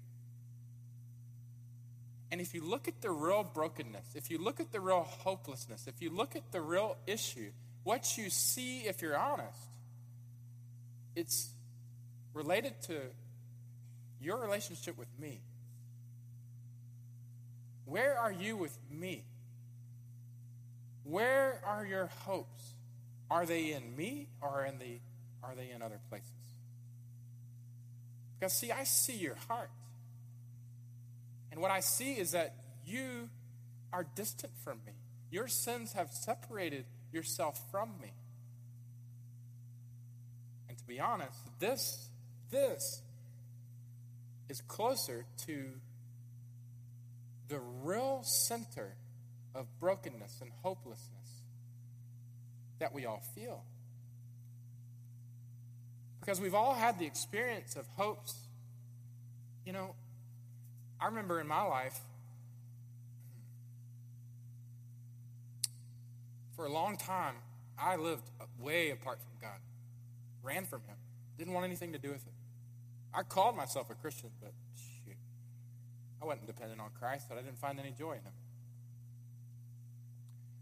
And 2.31 2.41
if 2.41 2.55
you 2.55 2.63
look 2.63 2.87
at 2.87 3.01
the 3.01 3.11
real 3.11 3.43
brokenness, 3.43 4.15
if 4.15 4.31
you 4.31 4.39
look 4.39 4.61
at 4.61 4.71
the 4.71 4.79
real 4.79 5.03
hopelessness, 5.03 5.89
if 5.89 6.01
you 6.01 6.11
look 6.11 6.37
at 6.37 6.53
the 6.53 6.61
real 6.61 6.97
issue, 7.07 7.51
what 7.83 8.17
you 8.17 8.31
see, 8.31 8.83
if 8.83 9.03
you're 9.03 9.19
honest, 9.19 9.59
it's 11.17 11.51
related 12.35 12.81
to 12.83 13.01
your 14.20 14.38
relationship 14.38 14.98
with 14.98 15.09
me. 15.18 15.40
Where 17.85 18.16
are 18.18 18.33
you 18.33 18.56
with 18.56 18.76
me? 18.90 19.24
Where 21.04 21.61
are 21.66 21.85
your 21.85 22.06
hopes? 22.06 22.74
Are 23.30 23.46
they 23.46 23.72
in 23.72 23.96
me 23.96 24.28
or 24.40 24.64
in 24.64 24.78
the, 24.78 25.00
are 25.42 25.54
they 25.56 25.70
in 25.70 25.83
other 25.83 26.00
places? 26.09 26.30
Because, 28.38 28.52
see, 28.52 28.70
I 28.70 28.85
see 28.85 29.16
your 29.16 29.37
heart. 29.48 29.70
And 31.50 31.61
what 31.61 31.70
I 31.70 31.80
see 31.80 32.14
is 32.14 32.33
that 32.33 32.54
you 32.87 33.28
are 33.92 34.06
distant 34.14 34.52
from 34.62 34.78
me. 34.87 34.92
Your 35.30 35.48
sins 35.48 35.92
have 35.92 36.11
separated 36.12 36.85
yourself 37.12 37.61
from 37.70 37.90
me. 38.00 38.12
And 40.68 40.78
to 40.78 40.85
be 40.85 41.00
honest, 41.00 41.38
this, 41.59 42.09
this 42.50 43.02
is 44.51 44.61
closer 44.63 45.25
to 45.47 45.71
the 47.49 47.61
real 47.83 48.23
center 48.25 48.97
of 49.55 49.67
brokenness 49.79 50.41
and 50.41 50.51
hopelessness 50.63 51.43
that 52.81 52.93
we 52.93 53.07
all 53.07 53.23
feel. 53.35 53.63
Because 56.21 56.41
we've 56.41 56.55
all 56.55 56.75
had 56.75 56.99
the 56.99 57.07
experience 57.07 57.77
of 57.77 57.87
hopes. 57.97 58.35
You 59.65 59.73
know, 59.73 59.95
I 61.01 61.07
remember 61.07 61.41
in 61.41 61.47
my 61.47 61.63
life, 61.63 61.99
for 66.57 66.67
a 66.67 66.73
long 66.73 66.97
time, 66.97 67.35
I 67.79 67.97
lived 67.97 68.29
way 68.61 68.91
apart 68.91 69.19
from 69.21 69.31
God, 69.41 69.59
ran 70.43 70.67
from 70.67 70.83
Him, 70.83 70.97
didn't 71.39 71.55
want 71.55 71.67
anything 71.67 71.93
to 71.93 71.99
do 71.99 72.09
with 72.09 72.27
it. 72.27 72.33
I 73.12 73.23
called 73.23 73.57
myself 73.57 73.90
a 73.90 73.94
Christian, 73.94 74.31
but 74.40 74.53
shoot, 74.77 75.16
I 76.23 76.25
wasn't 76.25 76.46
dependent 76.46 76.81
on 76.81 76.90
Christ, 76.99 77.27
but 77.29 77.38
I 77.38 77.42
didn't 77.42 77.59
find 77.59 77.79
any 77.81 77.90
joy 77.90 78.12
in 78.12 78.23
Him. 78.23 78.33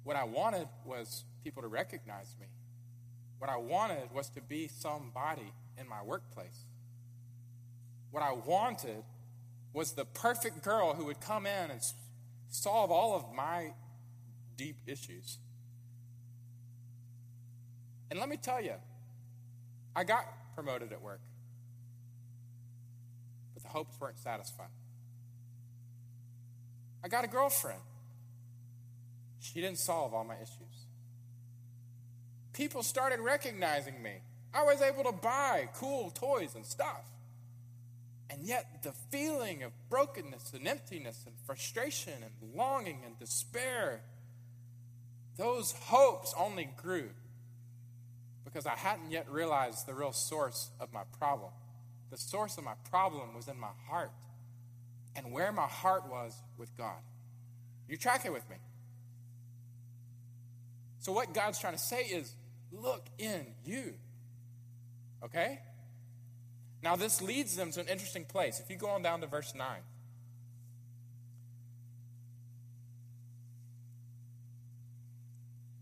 What 0.05 0.17
I 0.17 0.25
wanted 0.25 0.69
was 0.85 1.25
people 1.45 1.63
to 1.63 1.69
recognize 1.69 2.35
me. 2.41 2.47
What 3.39 3.51
I 3.51 3.57
wanted 3.57 4.11
was 4.13 4.31
to 4.31 4.41
be 4.41 4.69
somebody 4.69 5.53
in 5.79 5.89
my 5.89 6.03
workplace. 6.03 6.65
What 8.11 8.23
I 8.23 8.33
wanted 8.33 9.05
was 9.73 9.93
the 9.93 10.05
perfect 10.07 10.63
girl 10.63 10.95
who 10.95 11.05
would 11.05 11.21
come 11.21 11.47
in 11.47 11.71
and 11.71 11.81
solve 12.49 12.91
all 12.91 13.15
of 13.15 13.35
my 13.35 13.75
deep 14.57 14.77
issues. 14.87 15.39
And 18.11 18.19
let 18.19 18.29
me 18.29 18.37
tell 18.37 18.63
you, 18.63 18.75
I 19.95 20.05
got 20.05 20.25
promoted 20.55 20.93
at 20.93 21.03
work, 21.03 21.21
the 23.69 23.73
hopes 23.73 24.01
weren't 24.01 24.19
satisfied. 24.19 24.69
I 27.05 27.09
got 27.09 27.25
a 27.25 27.29
girlfriend. 27.29 27.81
She 29.41 29.61
didn't 29.61 29.79
solve 29.79 30.15
all 30.15 30.25
my 30.25 30.35
issues. 30.37 30.87
People 32.53 32.83
started 32.83 33.21
recognizing 33.21 34.03
me. 34.03 34.15
I 34.53 34.65
was 34.65 34.81
able 34.81 35.05
to 35.05 35.13
buy 35.13 35.69
cool 35.75 36.11
toys 36.11 36.55
and 36.55 36.65
stuff. 36.65 37.05
And 38.31 38.43
yet, 38.43 38.83
the 38.83 38.93
feeling 39.11 39.63
of 39.63 39.73
brokenness 39.89 40.53
and 40.53 40.67
emptiness 40.67 41.25
and 41.27 41.35
frustration 41.47 42.15
and 42.15 42.55
longing 42.55 43.01
and 43.07 43.19
despair, 43.19 44.01
those 45.37 45.73
hopes 45.73 46.35
only 46.37 46.69
grew 46.77 47.11
because 48.45 48.67
I 48.67 48.77
hadn't 48.77 49.11
yet 49.11 49.31
realized 49.31 49.87
the 49.87 49.95
real 49.95 50.13
source 50.13 50.71
of 50.81 50.93
my 50.93 51.03
problem. 51.19 51.53
The 52.11 52.17
source 52.17 52.57
of 52.59 52.65
my 52.65 52.75
problem 52.91 53.35
was 53.35 53.49
in 53.49 53.59
my 53.59 53.69
heart 53.89 54.13
and 55.15 55.33
where 55.33 55.53
my 55.53 55.67
heart 55.67 56.09
was 56.09 56.35
with 56.57 56.77
God. 56.77 57.01
You 57.89 57.97
tracking 57.97 58.33
with 58.33 58.49
me? 58.49 58.57
So, 61.01 61.13
what 61.13 61.33
God's 61.33 61.59
trying 61.59 61.75
to 61.75 61.79
say 61.79 62.03
is 62.03 62.35
look 62.73 63.07
in 63.19 63.47
you. 63.65 63.95
Okay? 65.25 65.61
Now, 66.83 66.97
this 66.97 67.21
leads 67.21 67.57
them 67.57 67.73
to 67.73 67.81
an 67.81 67.89
interesting 67.89 68.25
place. 68.25 68.61
If 68.61 68.71
you 68.71 68.77
go 68.77 68.89
on 68.89 69.03
down 69.03 69.21
to 69.21 69.27
verse 69.27 69.55
9. 69.55 69.67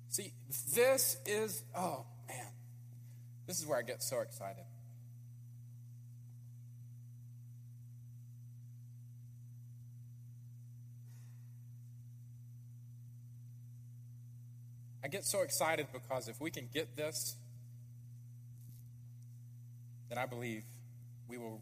See, 0.08 0.32
this 0.74 1.18
is, 1.26 1.62
oh 1.76 2.06
man, 2.26 2.46
this 3.46 3.60
is 3.60 3.66
where 3.66 3.78
I 3.78 3.82
get 3.82 4.02
so 4.02 4.20
excited. 4.20 4.64
I 15.04 15.08
get 15.08 15.24
so 15.24 15.42
excited 15.42 15.86
because 15.92 16.28
if 16.28 16.40
we 16.40 16.50
can 16.50 16.68
get 16.72 16.96
this, 16.96 17.36
then 20.08 20.18
I 20.18 20.26
believe 20.26 20.64
we 21.28 21.38
will 21.38 21.60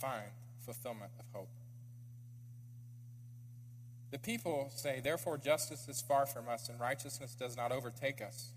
find 0.00 0.30
fulfillment 0.64 1.12
of 1.18 1.24
hope. 1.32 1.48
The 4.10 4.18
people 4.18 4.70
say, 4.74 5.00
Therefore, 5.02 5.38
justice 5.38 5.88
is 5.88 6.00
far 6.00 6.26
from 6.26 6.48
us, 6.48 6.68
and 6.68 6.78
righteousness 6.78 7.34
does 7.34 7.56
not 7.56 7.72
overtake 7.72 8.22
us. 8.22 8.52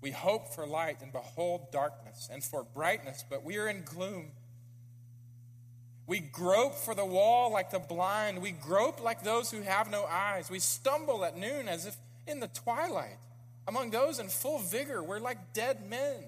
We 0.00 0.12
hope 0.12 0.54
for 0.54 0.66
light 0.66 1.02
and 1.02 1.12
behold 1.12 1.72
darkness, 1.72 2.28
and 2.32 2.42
for 2.44 2.62
brightness, 2.62 3.24
but 3.28 3.44
we 3.44 3.56
are 3.56 3.68
in 3.68 3.82
gloom. 3.82 4.30
We 6.06 6.20
grope 6.20 6.76
for 6.76 6.94
the 6.94 7.04
wall 7.04 7.52
like 7.52 7.70
the 7.70 7.78
blind. 7.78 8.40
We 8.40 8.52
grope 8.52 9.02
like 9.02 9.24
those 9.24 9.50
who 9.50 9.60
have 9.62 9.90
no 9.90 10.04
eyes. 10.04 10.50
We 10.50 10.58
stumble 10.58 11.24
at 11.24 11.36
noon 11.36 11.68
as 11.68 11.84
if 11.84 11.96
in 12.28 12.40
the 12.40 12.48
twilight. 12.48 13.18
Among 13.66 13.90
those 13.90 14.18
in 14.18 14.28
full 14.28 14.58
vigor, 14.58 15.02
we're 15.02 15.18
like 15.18 15.52
dead 15.52 15.88
men. 15.88 16.24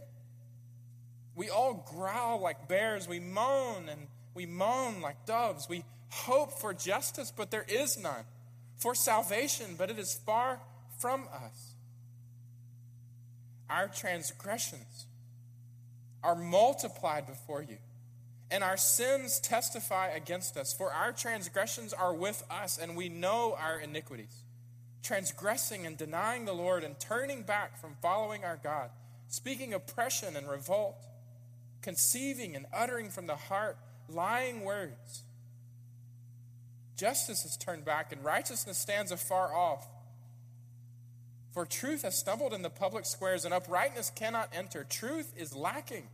We 1.34 1.48
all 1.48 1.86
growl 1.94 2.40
like 2.40 2.68
bears. 2.68 3.08
We 3.08 3.20
moan 3.20 3.88
and 3.88 4.08
we 4.34 4.46
moan 4.46 5.00
like 5.00 5.26
doves. 5.26 5.68
We 5.68 5.84
hope 6.10 6.52
for 6.60 6.74
justice, 6.74 7.32
but 7.34 7.50
there 7.50 7.64
is 7.68 7.98
none. 7.98 8.24
For 8.78 8.94
salvation, 8.94 9.74
but 9.78 9.90
it 9.90 9.98
is 9.98 10.14
far 10.26 10.60
from 10.98 11.28
us. 11.32 11.74
Our 13.68 13.88
transgressions 13.88 15.06
are 16.22 16.34
multiplied 16.34 17.26
before 17.26 17.62
you, 17.62 17.78
and 18.50 18.64
our 18.64 18.76
sins 18.76 19.40
testify 19.40 20.08
against 20.08 20.56
us. 20.56 20.72
For 20.72 20.92
our 20.92 21.12
transgressions 21.12 21.92
are 21.92 22.12
with 22.12 22.42
us, 22.50 22.78
and 22.78 22.96
we 22.96 23.08
know 23.08 23.56
our 23.58 23.78
iniquities. 23.78 24.42
Transgressing 25.02 25.86
and 25.86 25.96
denying 25.96 26.44
the 26.44 26.52
Lord 26.52 26.84
and 26.84 26.98
turning 27.00 27.42
back 27.42 27.80
from 27.80 27.96
following 28.02 28.44
our 28.44 28.58
God, 28.62 28.90
speaking 29.28 29.72
oppression 29.72 30.36
and 30.36 30.48
revolt 30.48 30.96
conceiving 31.82 32.56
and 32.56 32.66
uttering 32.72 33.10
from 33.10 33.26
the 33.26 33.36
heart 33.36 33.76
lying 34.08 34.64
words. 34.64 35.24
Justice 36.96 37.44
is 37.44 37.56
turned 37.56 37.84
back, 37.84 38.12
and 38.12 38.24
righteousness 38.24 38.76
stands 38.76 39.10
afar 39.10 39.54
off. 39.54 39.88
For 41.52 41.64
truth 41.64 42.02
has 42.02 42.18
stumbled 42.18 42.52
in 42.52 42.62
the 42.62 42.70
public 42.70 43.06
squares, 43.06 43.44
and 43.44 43.54
uprightness 43.54 44.10
cannot 44.10 44.50
enter. 44.52 44.84
Truth 44.84 45.32
is 45.36 45.54
lacking. 45.56 46.08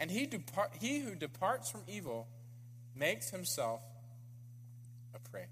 And 0.00 0.10
he, 0.10 0.26
depart, 0.26 0.72
he 0.80 1.00
who 1.00 1.14
departs 1.14 1.70
from 1.70 1.82
evil 1.86 2.28
makes 2.96 3.30
himself 3.30 3.80
a 5.14 5.18
prey. 5.18 5.46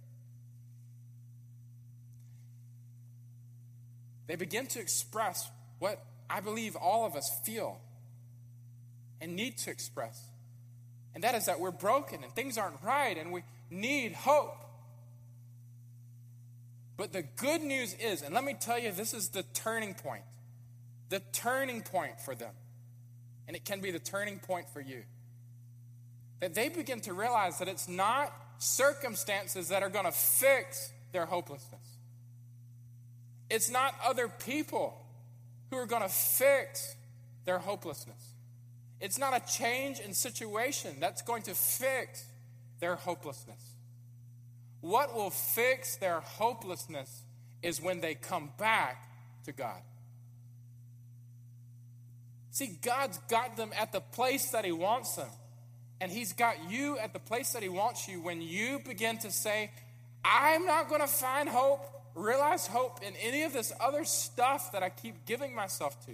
They 4.26 4.36
begin 4.36 4.66
to 4.68 4.80
express 4.80 5.50
what 5.78 6.04
I 6.28 6.40
believe 6.40 6.76
all 6.76 7.06
of 7.06 7.14
us 7.14 7.30
feel 7.44 7.80
and 9.20 9.36
need 9.36 9.58
to 9.58 9.70
express. 9.70 10.20
And 11.14 11.24
that 11.24 11.34
is 11.34 11.46
that 11.46 11.60
we're 11.60 11.70
broken 11.70 12.22
and 12.22 12.32
things 12.32 12.58
aren't 12.58 12.82
right 12.82 13.16
and 13.16 13.32
we 13.32 13.42
need 13.70 14.12
hope. 14.12 14.64
But 16.96 17.12
the 17.12 17.22
good 17.22 17.62
news 17.62 17.94
is, 17.94 18.22
and 18.22 18.34
let 18.34 18.44
me 18.44 18.54
tell 18.54 18.78
you, 18.78 18.90
this 18.90 19.12
is 19.12 19.28
the 19.28 19.42
turning 19.54 19.94
point. 19.94 20.22
The 21.08 21.20
turning 21.32 21.82
point 21.82 22.20
for 22.20 22.34
them. 22.34 22.52
And 23.46 23.56
it 23.56 23.64
can 23.64 23.80
be 23.80 23.90
the 23.90 23.98
turning 23.98 24.38
point 24.38 24.68
for 24.70 24.80
you. 24.80 25.02
That 26.40 26.54
they 26.54 26.68
begin 26.68 27.00
to 27.02 27.12
realize 27.12 27.58
that 27.58 27.68
it's 27.68 27.88
not 27.88 28.32
circumstances 28.58 29.68
that 29.68 29.82
are 29.82 29.90
going 29.90 30.06
to 30.06 30.12
fix 30.12 30.90
their 31.12 31.26
hopelessness. 31.26 31.85
It's 33.50 33.70
not 33.70 33.94
other 34.04 34.28
people 34.28 35.04
who 35.70 35.76
are 35.76 35.86
going 35.86 36.02
to 36.02 36.08
fix 36.08 36.96
their 37.44 37.58
hopelessness. 37.58 38.34
It's 39.00 39.18
not 39.18 39.36
a 39.36 39.52
change 39.52 40.00
in 40.00 40.14
situation 40.14 40.96
that's 41.00 41.22
going 41.22 41.42
to 41.42 41.54
fix 41.54 42.24
their 42.80 42.96
hopelessness. 42.96 43.62
What 44.80 45.14
will 45.14 45.30
fix 45.30 45.96
their 45.96 46.20
hopelessness 46.20 47.22
is 47.62 47.80
when 47.80 48.00
they 48.00 48.14
come 48.14 48.50
back 48.58 49.08
to 49.44 49.52
God. 49.52 49.80
See, 52.50 52.78
God's 52.80 53.18
got 53.28 53.56
them 53.56 53.70
at 53.78 53.92
the 53.92 54.00
place 54.00 54.50
that 54.50 54.64
He 54.64 54.72
wants 54.72 55.16
them. 55.16 55.28
And 56.00 56.10
He's 56.10 56.32
got 56.32 56.70
you 56.70 56.98
at 56.98 57.12
the 57.12 57.18
place 57.18 57.52
that 57.52 57.62
He 57.62 57.68
wants 57.68 58.08
you 58.08 58.20
when 58.20 58.40
you 58.40 58.80
begin 58.86 59.18
to 59.18 59.30
say, 59.30 59.70
I'm 60.24 60.66
not 60.66 60.88
going 60.88 61.00
to 61.00 61.06
find 61.06 61.48
hope, 61.48 61.84
realize 62.16 62.66
hope 62.66 63.00
in 63.02 63.14
any 63.16 63.44
of 63.44 63.52
this 63.52 63.72
other 63.78 64.04
stuff 64.04 64.72
that 64.72 64.82
I 64.82 64.88
keep 64.88 65.26
giving 65.26 65.54
myself 65.54 66.04
to. 66.06 66.12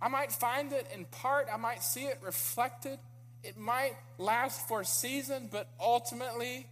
I 0.00 0.08
might 0.08 0.32
find 0.32 0.72
it 0.72 0.88
in 0.94 1.04
part, 1.04 1.48
I 1.52 1.56
might 1.56 1.82
see 1.82 2.04
it 2.04 2.18
reflected. 2.22 2.98
It 3.42 3.56
might 3.56 3.92
last 4.18 4.66
for 4.66 4.80
a 4.80 4.84
season, 4.84 5.48
but 5.52 5.68
ultimately, 5.80 6.66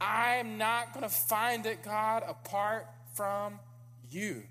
I'm 0.00 0.56
not 0.56 0.94
going 0.94 1.02
to 1.02 1.14
find 1.14 1.66
it, 1.66 1.82
God, 1.82 2.22
apart 2.26 2.86
from 3.14 3.58
you. 4.08 4.44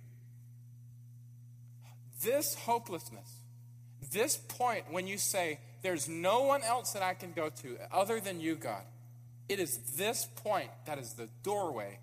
This 2.22 2.56
hopelessness, 2.56 3.40
this 4.12 4.36
point 4.36 4.92
when 4.92 5.08
you 5.08 5.18
say, 5.18 5.60
There's 5.82 6.10
no 6.10 6.42
one 6.42 6.62
else 6.64 6.92
that 6.92 7.04
I 7.04 7.14
can 7.14 7.32
go 7.32 7.50
to 7.62 7.78
other 7.92 8.20
than 8.20 8.42
you, 8.42 8.56
God, 8.56 8.84
it 9.50 9.60
is 9.60 9.78
this 9.98 10.28
point 10.36 10.70
that 10.86 11.00
is 11.00 11.14
the 11.14 11.28
doorway 11.44 12.00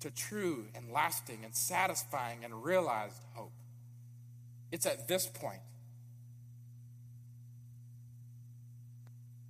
to 0.00 0.10
true 0.10 0.66
and 0.74 0.92
lasting 0.92 1.44
and 1.44 1.54
satisfying 1.54 2.44
and 2.44 2.62
realized 2.62 3.22
hope. 3.34 3.52
It's 4.70 4.86
at 4.86 5.08
this 5.08 5.26
point. 5.26 5.60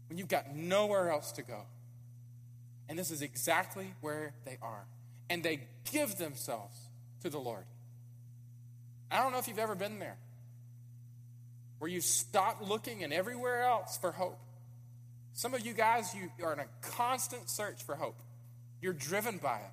When 0.08 0.18
you've 0.18 0.28
got 0.28 0.54
nowhere 0.54 1.10
else 1.10 1.32
to 1.32 1.42
go. 1.42 1.62
And 2.88 2.98
this 2.98 3.10
is 3.10 3.22
exactly 3.22 3.94
where 4.00 4.34
they 4.44 4.58
are. 4.60 4.84
And 5.30 5.42
they 5.42 5.66
give 5.90 6.18
themselves 6.18 6.76
to 7.22 7.30
the 7.30 7.38
Lord. 7.38 7.64
I 9.10 9.22
don't 9.22 9.32
know 9.32 9.38
if 9.38 9.48
you've 9.48 9.58
ever 9.58 9.74
been 9.74 9.98
there 9.98 10.18
where 11.78 11.90
you 11.90 12.00
stop 12.00 12.58
looking 12.60 13.02
and 13.02 13.12
everywhere 13.12 13.62
else 13.62 13.96
for 13.96 14.12
hope. 14.12 14.38
Some 15.34 15.54
of 15.54 15.64
you 15.64 15.72
guys, 15.72 16.14
you 16.14 16.30
are 16.44 16.52
in 16.52 16.60
a 16.60 16.66
constant 16.82 17.48
search 17.48 17.82
for 17.82 17.94
hope. 17.94 18.20
You're 18.80 18.92
driven 18.92 19.38
by 19.38 19.56
it. 19.56 19.72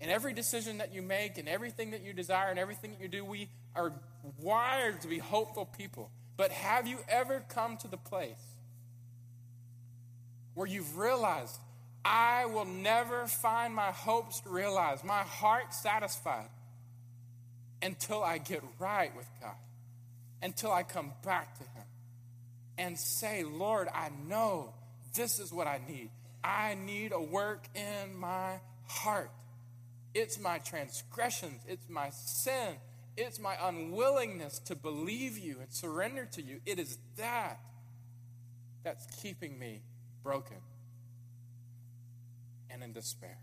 And 0.00 0.10
every 0.10 0.34
decision 0.34 0.78
that 0.78 0.92
you 0.92 1.00
make 1.00 1.38
and 1.38 1.48
everything 1.48 1.92
that 1.92 2.02
you 2.02 2.12
desire 2.12 2.50
and 2.50 2.58
everything 2.58 2.90
that 2.90 3.00
you 3.00 3.08
do, 3.08 3.24
we 3.24 3.48
are 3.74 3.92
wired 4.40 5.00
to 5.00 5.08
be 5.08 5.18
hopeful 5.18 5.64
people. 5.64 6.10
But 6.36 6.50
have 6.52 6.86
you 6.86 6.98
ever 7.08 7.42
come 7.48 7.78
to 7.78 7.88
the 7.88 7.96
place 7.96 8.42
where 10.54 10.66
you've 10.66 10.98
realized, 10.98 11.58
I 12.04 12.46
will 12.46 12.66
never 12.66 13.26
find 13.26 13.74
my 13.74 13.90
hopes 13.90 14.42
realized, 14.44 15.02
my 15.02 15.22
heart 15.22 15.72
satisfied, 15.72 16.48
until 17.82 18.22
I 18.22 18.38
get 18.38 18.62
right 18.78 19.14
with 19.16 19.28
God, 19.40 19.56
until 20.42 20.72
I 20.72 20.82
come 20.82 21.12
back 21.24 21.56
to 21.58 21.64
Him 21.64 21.75
and 22.78 22.98
say, 22.98 23.44
Lord, 23.44 23.88
I 23.94 24.10
know 24.28 24.74
this 25.14 25.38
is 25.38 25.52
what 25.52 25.66
I 25.66 25.80
need. 25.88 26.10
I 26.44 26.74
need 26.74 27.12
a 27.12 27.20
work 27.20 27.66
in 27.74 28.16
my 28.16 28.60
heart. 28.86 29.30
It's 30.14 30.38
my 30.38 30.58
transgressions, 30.58 31.62
it's 31.66 31.88
my 31.88 32.10
sin, 32.10 32.76
it's 33.16 33.38
my 33.38 33.56
unwillingness 33.60 34.60
to 34.60 34.74
believe 34.74 35.36
you 35.36 35.58
and 35.60 35.70
surrender 35.72 36.26
to 36.32 36.42
you. 36.42 36.60
It 36.64 36.78
is 36.78 36.98
that 37.16 37.60
that's 38.82 39.06
keeping 39.20 39.58
me 39.58 39.82
broken 40.22 40.58
and 42.70 42.82
in 42.82 42.92
despair. 42.92 43.38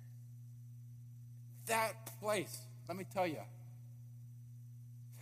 That 1.68 2.20
place, 2.20 2.58
let 2.88 2.98
me 2.98 3.06
tell 3.14 3.28
you, 3.28 3.38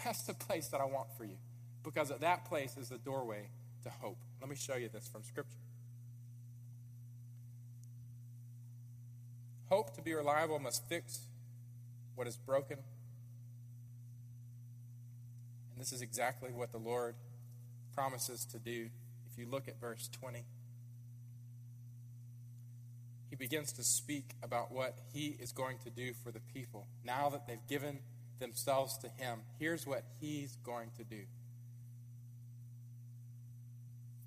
that's 0.03 0.23
the 0.23 0.33
place 0.33 0.67
that 0.69 0.81
I 0.81 0.85
want 0.85 1.07
for 1.17 1.25
you. 1.25 1.37
Because 1.83 2.11
at 2.11 2.21
that 2.21 2.45
place 2.45 2.77
is 2.77 2.89
the 2.89 2.97
doorway 2.97 3.49
to 3.83 3.89
hope. 3.89 4.17
Let 4.39 4.49
me 4.49 4.55
show 4.55 4.75
you 4.75 4.89
this 4.89 5.07
from 5.07 5.23
Scripture. 5.23 5.57
Hope 9.69 9.95
to 9.95 10.01
be 10.01 10.13
reliable 10.13 10.59
must 10.59 10.87
fix 10.89 11.21
what 12.15 12.27
is 12.27 12.35
broken. 12.35 12.77
And 15.71 15.79
this 15.79 15.93
is 15.93 16.01
exactly 16.01 16.51
what 16.51 16.71
the 16.71 16.77
Lord 16.77 17.15
promises 17.95 18.45
to 18.51 18.59
do. 18.59 18.89
If 19.31 19.37
you 19.37 19.47
look 19.49 19.67
at 19.67 19.79
verse 19.79 20.09
20, 20.11 20.43
he 23.29 23.35
begins 23.37 23.71
to 23.73 23.83
speak 23.83 24.35
about 24.43 24.73
what 24.73 24.99
he 25.13 25.37
is 25.39 25.53
going 25.53 25.77
to 25.85 25.89
do 25.89 26.11
for 26.21 26.31
the 26.31 26.41
people. 26.53 26.87
Now 27.05 27.29
that 27.29 27.47
they've 27.47 27.65
given 27.69 27.99
themselves 28.39 28.97
to 28.97 29.07
him, 29.07 29.39
here's 29.57 29.87
what 29.87 30.03
he's 30.19 30.57
going 30.65 30.89
to 30.97 31.05
do. 31.05 31.21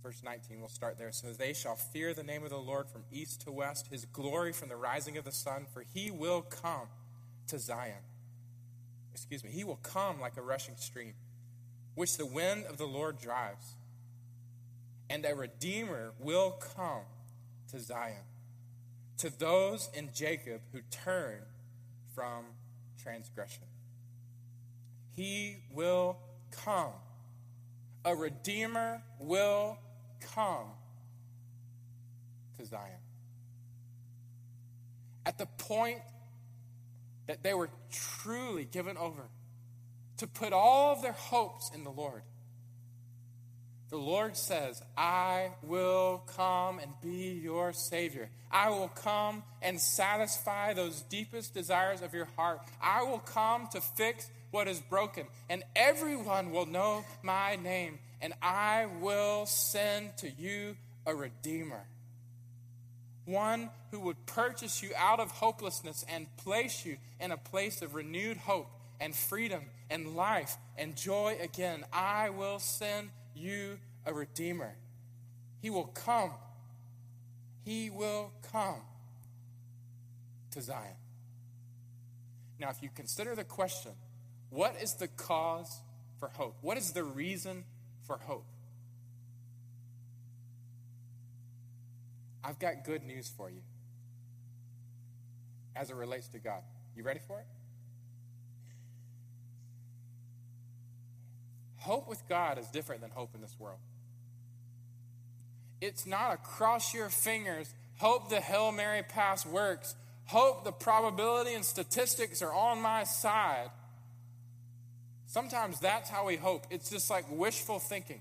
Verse 0.04 0.22
19, 0.22 0.60
we'll 0.60 0.68
start 0.68 0.98
there. 0.98 1.12
So 1.12 1.32
they 1.32 1.54
shall 1.54 1.76
fear 1.76 2.12
the 2.12 2.22
name 2.22 2.44
of 2.44 2.50
the 2.50 2.58
Lord 2.58 2.90
from 2.90 3.04
east 3.10 3.40
to 3.46 3.50
west, 3.50 3.86
his 3.86 4.04
glory 4.04 4.52
from 4.52 4.68
the 4.68 4.76
rising 4.76 5.16
of 5.16 5.24
the 5.24 5.32
sun, 5.32 5.64
for 5.72 5.82
he 5.94 6.10
will 6.10 6.42
come 6.42 6.88
to 7.46 7.58
Zion. 7.58 8.02
Excuse 9.14 9.42
me, 9.42 9.48
he 9.50 9.64
will 9.64 9.80
come 9.82 10.20
like 10.20 10.36
a 10.36 10.42
rushing 10.42 10.76
stream, 10.76 11.14
which 11.94 12.18
the 12.18 12.26
wind 12.26 12.66
of 12.66 12.76
the 12.76 12.84
Lord 12.84 13.18
drives. 13.18 13.76
And 15.08 15.24
a 15.24 15.34
redeemer 15.34 16.12
will 16.18 16.50
come 16.50 17.04
to 17.70 17.80
Zion, 17.80 18.24
to 19.16 19.30
those 19.30 19.88
in 19.94 20.10
Jacob 20.12 20.60
who 20.72 20.80
turn 20.90 21.40
from 22.14 22.44
transgression. 23.02 23.64
He 25.16 25.56
will 25.72 26.18
come. 26.50 26.92
A 28.04 28.14
redeemer 28.14 29.02
will 29.18 29.78
come 30.34 30.66
to 32.58 32.64
Zion. 32.64 33.00
At 35.26 35.38
the 35.38 35.46
point 35.46 36.00
that 37.26 37.42
they 37.42 37.54
were 37.54 37.70
truly 37.90 38.64
given 38.64 38.96
over 38.96 39.22
to 40.18 40.26
put 40.26 40.52
all 40.52 40.92
of 40.92 41.02
their 41.02 41.12
hopes 41.12 41.70
in 41.74 41.84
the 41.84 41.90
Lord. 41.90 42.22
The 43.90 43.96
Lord 43.96 44.36
says, 44.36 44.82
I 44.96 45.50
will 45.62 46.24
come 46.36 46.78
and 46.78 46.90
be 47.00 47.38
your 47.42 47.72
Savior. 47.72 48.28
I 48.50 48.70
will 48.70 48.88
come 48.88 49.42
and 49.62 49.80
satisfy 49.80 50.72
those 50.72 51.02
deepest 51.02 51.54
desires 51.54 52.02
of 52.02 52.12
your 52.12 52.28
heart. 52.36 52.60
I 52.82 53.02
will 53.02 53.18
come 53.18 53.68
to 53.72 53.80
fix 53.80 54.28
what 54.50 54.68
is 54.68 54.80
broken, 54.80 55.26
and 55.48 55.62
everyone 55.74 56.50
will 56.50 56.66
know 56.66 57.04
my 57.22 57.56
name, 57.56 57.98
and 58.24 58.32
I 58.40 58.86
will 59.02 59.44
send 59.44 60.16
to 60.16 60.30
you 60.30 60.78
a 61.04 61.14
Redeemer 61.14 61.84
one 63.26 63.68
who 63.90 64.00
would 64.00 64.24
purchase 64.24 64.82
you 64.82 64.92
out 64.96 65.20
of 65.20 65.30
hopelessness 65.30 66.06
and 66.08 66.26
place 66.38 66.86
you 66.86 66.96
in 67.20 67.32
a 67.32 67.36
place 67.36 67.82
of 67.82 67.94
renewed 67.94 68.38
hope 68.38 68.70
and 68.98 69.14
freedom 69.14 69.64
and 69.90 70.16
life 70.16 70.56
and 70.78 70.96
joy 70.96 71.36
again. 71.38 71.84
I 71.92 72.30
will 72.30 72.58
send 72.58 73.10
you 73.34 73.78
a 74.06 74.14
Redeemer. 74.14 74.74
He 75.60 75.68
will 75.68 75.84
come. 75.84 76.30
He 77.62 77.90
will 77.90 78.32
come 78.50 78.80
to 80.52 80.62
Zion. 80.62 80.96
Now, 82.58 82.70
if 82.70 82.82
you 82.82 82.88
consider 82.94 83.34
the 83.34 83.44
question, 83.44 83.92
what 84.48 84.76
is 84.80 84.94
the 84.94 85.08
cause 85.08 85.82
for 86.18 86.28
hope? 86.28 86.56
What 86.62 86.78
is 86.78 86.92
the 86.92 87.04
reason 87.04 87.64
for 88.06 88.18
hope? 88.18 88.46
I've 92.42 92.58
got 92.58 92.84
good 92.84 93.02
news 93.02 93.32
for 93.34 93.50
you 93.50 93.62
as 95.74 95.90
it 95.90 95.96
relates 95.96 96.28
to 96.28 96.38
God. 96.38 96.62
You 96.94 97.02
ready 97.02 97.20
for 97.26 97.40
it? 97.40 97.46
Hope 101.78 102.08
with 102.08 102.22
God 102.28 102.58
is 102.58 102.66
different 102.68 103.00
than 103.00 103.10
hope 103.10 103.34
in 103.34 103.40
this 103.40 103.54
world. 103.58 103.78
It's 105.80 106.06
not 106.06 106.32
a 106.32 106.36
cross 106.38 106.94
your 106.94 107.10
fingers, 107.10 107.74
hope 107.98 108.30
the 108.30 108.40
Hail 108.40 108.72
Mary 108.72 109.02
pass 109.02 109.44
works, 109.44 109.94
hope 110.26 110.64
the 110.64 110.72
probability 110.72 111.52
and 111.54 111.64
statistics 111.64 112.40
are 112.40 112.54
on 112.54 112.80
my 112.80 113.04
side. 113.04 113.68
Sometimes 115.34 115.80
that's 115.80 116.08
how 116.08 116.26
we 116.26 116.36
hope. 116.36 116.64
It's 116.70 116.88
just 116.88 117.10
like 117.10 117.24
wishful 117.28 117.80
thinking. 117.80 118.20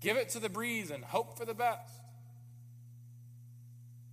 Give 0.00 0.18
it 0.18 0.28
to 0.30 0.38
the 0.38 0.50
breeze 0.50 0.90
and 0.90 1.02
hope 1.02 1.38
for 1.38 1.46
the 1.46 1.54
best. 1.54 1.90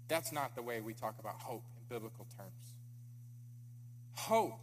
That's 0.07 0.31
not 0.31 0.55
the 0.55 0.61
way 0.61 0.79
we 0.79 0.93
talk 0.93 1.19
about 1.19 1.41
hope 1.41 1.65
in 1.75 1.93
biblical 1.93 2.25
terms. 2.37 2.75
Hope, 4.13 4.57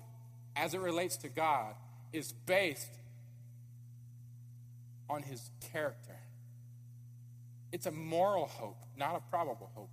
as 0.57 0.72
it 0.72 0.81
relates 0.81 1.18
to 1.18 1.29
God, 1.29 1.74
is 2.14 2.33
based 2.33 2.89
on 5.11 5.22
his 5.22 5.51
character. 5.70 6.16
It's 7.72 7.85
a 7.85 7.93
moral 7.93 8.47
hope, 8.47 8.79
not 8.97 9.14
a 9.16 9.20
probable 9.31 9.70
hope. 9.74 9.91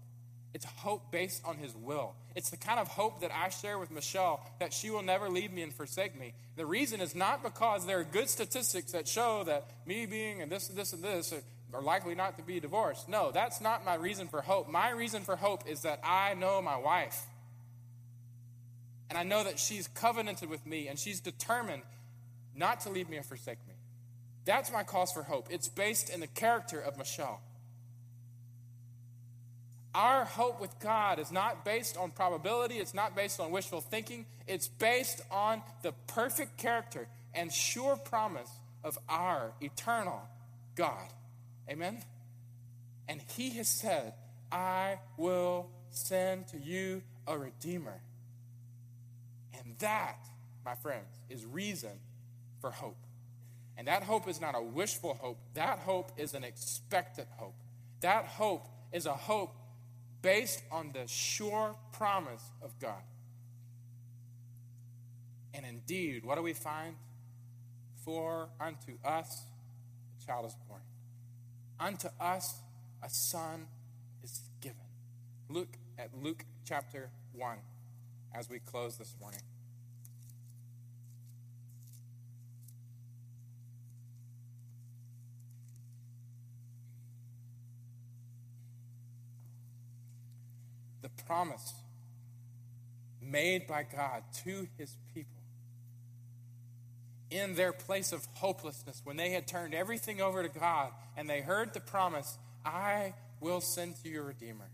It's 0.55 0.63
hope 0.63 1.11
based 1.11 1.43
on 1.43 1.57
his 1.57 1.75
will. 1.75 2.15
It's 2.33 2.49
the 2.49 2.55
kind 2.55 2.79
of 2.79 2.87
hope 2.87 3.19
that 3.19 3.29
I 3.29 3.49
share 3.49 3.77
with 3.77 3.91
Michelle 3.91 4.39
that 4.61 4.71
she 4.71 4.89
will 4.89 5.01
never 5.01 5.27
leave 5.27 5.51
me 5.51 5.63
and 5.63 5.73
forsake 5.73 6.17
me. 6.17 6.33
The 6.55 6.65
reason 6.65 7.01
is 7.01 7.13
not 7.13 7.43
because 7.43 7.85
there 7.85 7.99
are 7.99 8.05
good 8.05 8.29
statistics 8.29 8.93
that 8.93 9.05
show 9.05 9.43
that 9.43 9.65
me 9.85 10.05
being 10.05 10.41
and 10.41 10.49
this 10.49 10.69
and 10.69 10.77
this 10.77 10.93
and 10.93 11.03
this 11.03 11.33
are 11.73 11.81
likely 11.81 12.15
not 12.15 12.37
to 12.37 12.43
be 12.43 12.61
divorced. 12.61 13.09
No, 13.09 13.31
that's 13.33 13.59
not 13.59 13.83
my 13.83 13.95
reason 13.95 14.29
for 14.29 14.41
hope. 14.41 14.69
My 14.69 14.91
reason 14.91 15.23
for 15.23 15.35
hope 15.35 15.67
is 15.67 15.81
that 15.81 15.99
I 16.05 16.35
know 16.35 16.61
my 16.61 16.77
wife. 16.77 17.21
And 19.09 19.19
I 19.19 19.23
know 19.23 19.43
that 19.43 19.59
she's 19.59 19.89
covenanted 19.89 20.49
with 20.49 20.65
me 20.65 20.87
and 20.87 20.97
she's 20.97 21.19
determined 21.19 21.81
not 22.55 22.79
to 22.81 22.89
leave 22.89 23.09
me 23.09 23.17
and 23.17 23.25
forsake 23.25 23.59
me. 23.67 23.73
That's 24.45 24.71
my 24.71 24.83
cause 24.83 25.11
for 25.11 25.23
hope. 25.23 25.47
It's 25.51 25.67
based 25.67 26.09
in 26.09 26.21
the 26.21 26.27
character 26.27 26.79
of 26.79 26.97
Michelle. 26.97 27.41
Our 29.95 30.25
hope 30.25 30.59
with 30.59 30.77
God 30.81 31.19
is 31.19 31.31
not 31.31 31.63
based 31.63 31.95
on 31.95 32.11
probability, 32.11 32.79
it's 32.79 32.93
not 32.93 33.15
based 33.15 33.39
on 33.39 33.51
wishful 33.51 33.79
thinking, 33.79 34.25
it's 34.45 34.67
based 34.67 35.21
on 35.31 35.61
the 35.83 35.93
perfect 36.07 36.57
character 36.57 37.07
and 37.33 37.49
sure 37.49 37.95
promise 37.95 38.49
of 38.83 38.97
our 39.07 39.53
eternal 39.61 40.21
God. 40.75 41.07
Amen? 41.69 42.03
And 43.07 43.21
He 43.37 43.51
has 43.51 43.69
said, 43.69 44.13
I 44.51 44.99
will 45.15 45.69
send 45.91 46.49
to 46.49 46.57
you 46.57 47.01
a 47.25 47.37
Redeemer. 47.37 48.01
And 49.57 49.77
that, 49.79 50.17
my 50.65 50.75
friends, 50.75 51.07
is 51.29 51.45
reason 51.45 52.01
for 52.59 52.69
hope. 52.69 52.97
And 53.77 53.87
that 53.87 54.03
hope 54.03 54.27
is 54.27 54.41
not 54.41 54.55
a 54.55 54.61
wishful 54.61 55.13
hope, 55.21 55.39
that 55.53 55.79
hope 55.79 56.11
is 56.17 56.33
an 56.33 56.43
expectant 56.43 57.29
hope. 57.37 57.55
That 58.01 58.25
hope 58.25 58.67
is 58.91 59.05
a 59.05 59.13
hope 59.13 59.55
based 60.25 60.63
on 60.71 60.91
the 60.91 61.07
sure 61.07 61.75
promise 61.93 62.41
of 62.63 62.77
God. 62.79 63.03
And 65.53 65.63
indeed, 65.65 66.25
what 66.25 66.35
do 66.35 66.41
we 66.41 66.53
find? 66.53 66.95
For 68.03 68.49
unto 68.59 68.97
us 69.05 69.43
a 70.19 70.25
child 70.25 70.47
is 70.47 70.55
born, 70.67 70.81
unto 71.79 72.07
us 72.19 72.55
a 73.03 73.09
son 73.09 73.67
is 74.23 74.41
given. 74.61 74.77
Look 75.47 75.77
at 75.99 76.09
Luke 76.19 76.43
chapter 76.65 77.11
1 77.33 77.57
as 78.33 78.49
we 78.49 78.57
close 78.59 78.97
this 78.97 79.15
morning. 79.21 79.41
The 91.05 91.23
promise 91.25 91.71
made 93.21 93.67
by 93.67 93.83
God 93.83 94.23
to 94.43 94.67
his 94.75 94.97
people 95.13 95.35
in 97.29 97.53
their 97.53 97.71
place 97.71 98.11
of 98.11 98.27
hopelessness 98.33 99.01
when 99.03 99.15
they 99.15 99.29
had 99.29 99.45
turned 99.45 99.75
everything 99.75 100.19
over 100.19 100.41
to 100.41 100.49
God 100.49 100.91
and 101.15 101.29
they 101.29 101.41
heard 101.41 101.75
the 101.75 101.79
promise, 101.79 102.39
I 102.65 103.13
will 103.39 103.61
send 103.61 104.01
to 104.03 104.09
you 104.09 104.21
a 104.21 104.23
Redeemer. 104.23 104.69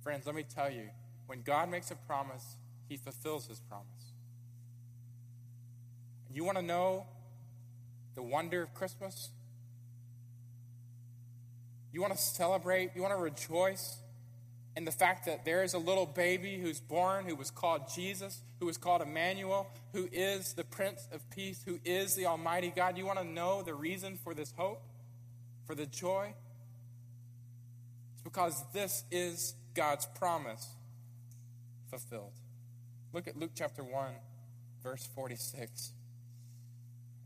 Friends, 0.00 0.26
let 0.26 0.36
me 0.36 0.44
tell 0.44 0.70
you, 0.70 0.90
when 1.26 1.42
God 1.42 1.68
makes 1.68 1.90
a 1.90 1.96
promise, 1.96 2.56
he 2.88 2.96
fulfills 2.96 3.48
his 3.48 3.58
promise. 3.58 4.12
You 6.32 6.44
want 6.44 6.56
to 6.56 6.62
know 6.62 7.06
the 8.14 8.22
wonder 8.22 8.62
of 8.62 8.74
Christmas? 8.74 9.30
You 11.92 12.00
want 12.00 12.12
to 12.12 12.18
celebrate? 12.18 12.90
You 12.94 13.02
want 13.02 13.14
to 13.14 13.20
rejoice? 13.20 13.96
And 14.76 14.86
the 14.86 14.92
fact 14.92 15.26
that 15.26 15.44
there 15.44 15.62
is 15.62 15.74
a 15.74 15.78
little 15.78 16.06
baby 16.06 16.58
who's 16.58 16.80
born 16.80 17.24
who 17.26 17.34
was 17.34 17.50
called 17.50 17.82
Jesus, 17.94 18.42
who 18.60 18.66
was 18.66 18.78
called 18.78 19.02
Emmanuel, 19.02 19.66
who 19.92 20.08
is 20.12 20.52
the 20.52 20.64
Prince 20.64 21.08
of 21.12 21.28
Peace, 21.30 21.62
who 21.64 21.80
is 21.84 22.14
the 22.14 22.26
Almighty 22.26 22.72
God. 22.74 22.96
You 22.96 23.04
want 23.04 23.18
to 23.18 23.24
know 23.24 23.62
the 23.62 23.74
reason 23.74 24.16
for 24.22 24.32
this 24.32 24.52
hope, 24.56 24.82
for 25.66 25.74
the 25.74 25.86
joy? 25.86 26.34
It's 28.12 28.22
because 28.22 28.62
this 28.72 29.04
is 29.10 29.54
God's 29.74 30.06
promise 30.06 30.68
fulfilled. 31.88 32.32
Look 33.12 33.26
at 33.26 33.36
Luke 33.36 33.52
chapter 33.54 33.82
1, 33.82 34.12
verse 34.82 35.08
46. 35.14 35.92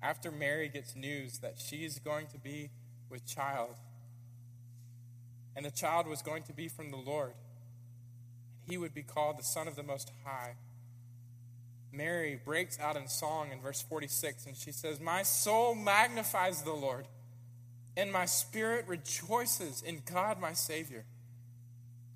After 0.03 0.31
Mary 0.31 0.69
gets 0.69 0.97
news 0.97 1.39
that 1.39 1.59
she's 1.59 1.99
going 1.99 2.27
to 2.29 2.39
be 2.39 2.71
with 3.11 3.27
child, 3.27 3.77
and 5.57 5.65
the 5.65 5.71
child 5.71 6.07
was 6.07 6.23
going 6.23 6.43
to 6.45 6.53
be 6.53 6.69
from 6.69 6.91
the 6.91 6.97
Lord, 6.97 7.35
and 8.63 8.73
he 8.73 8.79
would 8.79 8.95
be 8.95 9.03
called 9.03 9.39
the 9.39 9.45
Son 9.45 9.69
of 9.69 9.77
the 9.77 9.83
Most 9.83 10.11
High. 10.25 10.57
Mary 11.93 12.39
breaks 12.45 12.79
out 12.81 12.97
in 12.97 13.07
song 13.09 13.53
in 13.53 13.61
verse 13.61 13.83
46, 13.83 14.47
and 14.47 14.57
she 14.57 14.73
says, 14.73 15.01
My 15.01 15.23
soul 15.23 15.75
magnifies 15.75 16.63
the 16.63 16.73
Lord, 16.73 17.07
and 17.97 18.13
my 18.13 18.25
spirit 18.25 18.87
rejoices 18.89 19.83
in 19.83 20.03
God 20.05 20.41
my 20.41 20.53
Savior. 20.53 21.05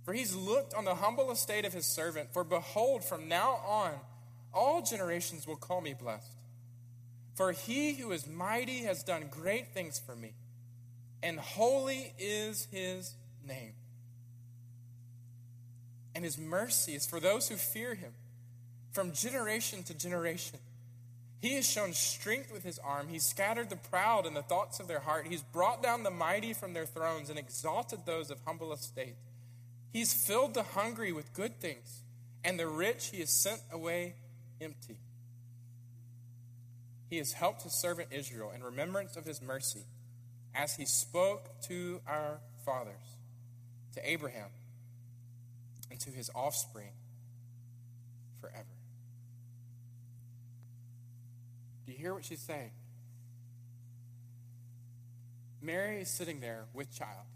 For 0.04 0.14
he's 0.14 0.34
looked 0.34 0.74
on 0.74 0.84
the 0.84 0.96
humble 0.96 1.30
estate 1.30 1.64
of 1.64 1.74
his 1.74 1.84
servant. 1.84 2.32
For 2.32 2.42
behold, 2.42 3.04
from 3.04 3.28
now 3.28 3.60
on, 3.66 3.92
all 4.54 4.82
generations 4.82 5.46
will 5.46 5.56
call 5.56 5.80
me 5.80 5.94
blessed. 5.94 6.32
For 7.34 7.52
he 7.52 7.94
who 7.94 8.10
is 8.10 8.26
mighty 8.26 8.84
has 8.84 9.02
done 9.02 9.28
great 9.30 9.74
things 9.74 10.00
for 10.04 10.16
me, 10.16 10.32
and 11.22 11.38
holy 11.38 12.14
is 12.18 12.66
his 12.72 13.14
name. 13.48 13.72
And 16.14 16.24
his 16.24 16.38
mercy 16.38 16.94
is 16.94 17.06
for 17.06 17.20
those 17.20 17.48
who 17.48 17.56
fear 17.56 17.94
him 17.94 18.12
from 18.92 19.12
generation 19.12 19.82
to 19.84 19.94
generation. 19.94 20.58
He 21.40 21.54
has 21.54 21.70
shown 21.70 21.92
strength 21.92 22.52
with 22.52 22.64
his 22.64 22.80
arm. 22.80 23.06
He's 23.08 23.24
scattered 23.24 23.70
the 23.70 23.76
proud 23.76 24.26
in 24.26 24.34
the 24.34 24.42
thoughts 24.42 24.80
of 24.80 24.88
their 24.88 24.98
heart. 24.98 25.28
He's 25.28 25.42
brought 25.42 25.82
down 25.82 26.02
the 26.02 26.10
mighty 26.10 26.52
from 26.52 26.72
their 26.72 26.86
thrones 26.86 27.30
and 27.30 27.38
exalted 27.38 28.00
those 28.04 28.30
of 28.30 28.38
humble 28.44 28.72
estate. 28.72 29.14
He's 29.92 30.12
filled 30.12 30.54
the 30.54 30.64
hungry 30.64 31.12
with 31.12 31.32
good 31.32 31.60
things, 31.60 32.02
and 32.42 32.58
the 32.58 32.66
rich 32.66 33.10
he 33.12 33.20
has 33.20 33.30
sent 33.30 33.60
away 33.70 34.14
empty. 34.60 34.98
He 37.08 37.18
has 37.18 37.32
helped 37.34 37.62
his 37.62 37.74
servant 37.74 38.08
Israel 38.10 38.50
in 38.52 38.62
remembrance 38.62 39.16
of 39.16 39.24
his 39.24 39.40
mercy, 39.40 39.84
as 40.54 40.74
he 40.74 40.84
spoke 40.84 41.60
to 41.68 42.00
our 42.06 42.40
fathers 42.64 43.17
to 43.98 44.10
Abraham 44.10 44.48
and 45.90 45.98
to 46.00 46.10
his 46.10 46.30
offspring 46.34 46.92
forever. 48.40 48.64
Do 51.84 51.92
you 51.92 51.98
hear 51.98 52.14
what 52.14 52.24
she's 52.24 52.40
saying? 52.40 52.70
Mary 55.60 56.00
is 56.00 56.08
sitting 56.08 56.40
there 56.40 56.66
with 56.72 56.94
child, 56.96 57.26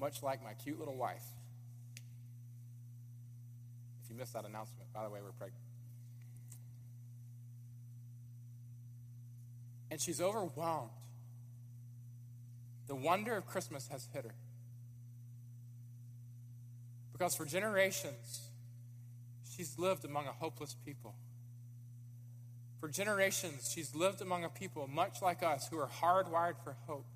much 0.00 0.22
like 0.22 0.42
my 0.44 0.52
cute 0.52 0.78
little 0.78 0.94
wife. 0.94 1.24
If 4.04 4.10
you 4.10 4.16
missed 4.16 4.34
that 4.34 4.44
announcement, 4.44 4.92
by 4.92 5.02
the 5.02 5.10
way, 5.10 5.18
we're 5.20 5.32
pregnant. 5.32 5.64
And 9.90 10.00
she's 10.00 10.20
overwhelmed. 10.20 10.90
The 12.86 12.94
wonder 12.94 13.36
of 13.36 13.46
Christmas 13.46 13.88
has 13.88 14.06
hit 14.12 14.24
her. 14.24 14.34
Because 17.22 17.36
for 17.36 17.44
generations, 17.44 18.48
she's 19.48 19.78
lived 19.78 20.04
among 20.04 20.26
a 20.26 20.32
hopeless 20.32 20.74
people. 20.84 21.14
For 22.80 22.88
generations, 22.88 23.70
she's 23.72 23.94
lived 23.94 24.20
among 24.20 24.42
a 24.42 24.48
people 24.48 24.88
much 24.88 25.22
like 25.22 25.40
us 25.44 25.68
who 25.68 25.78
are 25.78 25.86
hardwired 25.86 26.56
for 26.64 26.74
hope, 26.88 27.06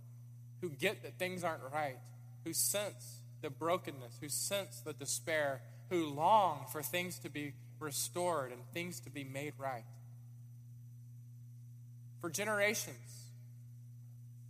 who 0.60 0.68
get 0.68 1.02
that 1.02 1.18
things 1.18 1.42
aren't 1.42 1.64
right, 1.72 1.96
who 2.44 2.52
sense 2.52 3.18
the 3.42 3.50
brokenness, 3.50 4.18
who 4.20 4.28
sense 4.28 4.78
the 4.78 4.92
despair, 4.92 5.60
who 5.90 6.06
long 6.06 6.66
for 6.70 6.82
things 6.82 7.18
to 7.18 7.28
be 7.28 7.54
restored 7.80 8.52
and 8.52 8.60
things 8.72 9.00
to 9.00 9.10
be 9.10 9.24
made 9.24 9.54
right. 9.58 9.82
For 12.20 12.30
generations, 12.30 13.24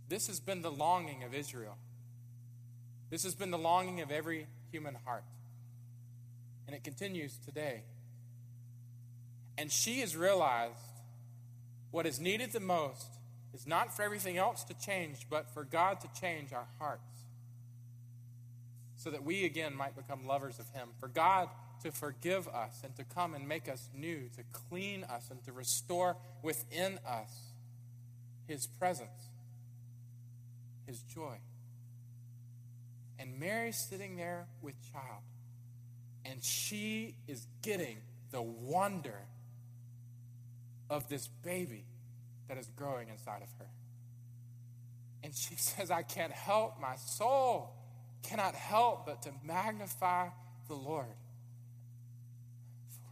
this 0.07 0.27
has 0.27 0.39
been 0.39 0.61
the 0.61 0.69
longing 0.69 1.23
of 1.23 1.33
Israel. 1.33 1.79
This 3.09 3.23
has 3.23 3.33
been 3.33 3.49
the 3.49 3.57
longing 3.57 4.01
of 4.01 4.11
every 4.11 4.45
human 4.71 4.95
heart. 5.03 5.23
And 6.67 6.75
it 6.75 6.83
continues 6.83 7.37
today. 7.37 7.83
And 9.57 9.71
she 9.71 10.01
has 10.01 10.15
realized 10.15 10.75
what 11.89 12.05
is 12.05 12.19
needed 12.19 12.51
the 12.51 12.59
most 12.59 13.07
is 13.53 13.65
not 13.65 13.95
for 13.95 14.03
everything 14.03 14.37
else 14.37 14.63
to 14.65 14.73
change, 14.75 15.25
but 15.29 15.49
for 15.49 15.63
God 15.63 15.99
to 16.01 16.09
change 16.21 16.53
our 16.53 16.67
hearts. 16.77 17.01
so 18.97 19.11
that 19.11 19.23
we 19.23 19.45
again 19.45 19.75
might 19.75 19.95
become 19.95 20.25
lovers 20.27 20.59
of 20.59 20.69
Him. 20.71 20.89
For 20.99 21.07
God 21.07 21.49
to 21.83 21.91
forgive 21.91 22.47
us 22.47 22.81
and 22.83 22.95
to 22.95 23.03
come 23.03 23.35
and 23.35 23.47
make 23.47 23.69
us 23.69 23.89
new, 23.95 24.29
to 24.35 24.43
clean 24.51 25.03
us 25.03 25.29
and 25.29 25.43
to 25.45 25.51
restore 25.51 26.17
within 26.41 26.99
us 27.07 27.53
His 28.47 28.65
presence, 28.65 29.29
His 30.87 31.01
joy. 31.01 31.37
And 33.19 33.39
Mary's 33.39 33.77
sitting 33.77 34.15
there 34.15 34.47
with 34.61 34.75
child, 34.91 35.21
and 36.29 36.43
she 36.43 37.15
is 37.27 37.45
getting 37.61 37.97
the 38.31 38.41
wonder 38.41 39.19
of 40.89 41.07
this 41.09 41.27
baby 41.43 41.85
that 42.47 42.57
is 42.57 42.67
growing 42.75 43.09
inside 43.09 43.41
of 43.41 43.49
her. 43.59 43.69
And 45.23 45.33
she 45.35 45.55
says, 45.57 45.91
I 45.91 46.03
can't 46.03 46.31
help, 46.31 46.79
my 46.79 46.95
soul 46.95 47.73
cannot 48.23 48.55
help 48.55 49.05
but 49.05 49.21
to 49.23 49.31
magnify 49.43 50.29
the 50.67 50.75
Lord. 50.75 51.05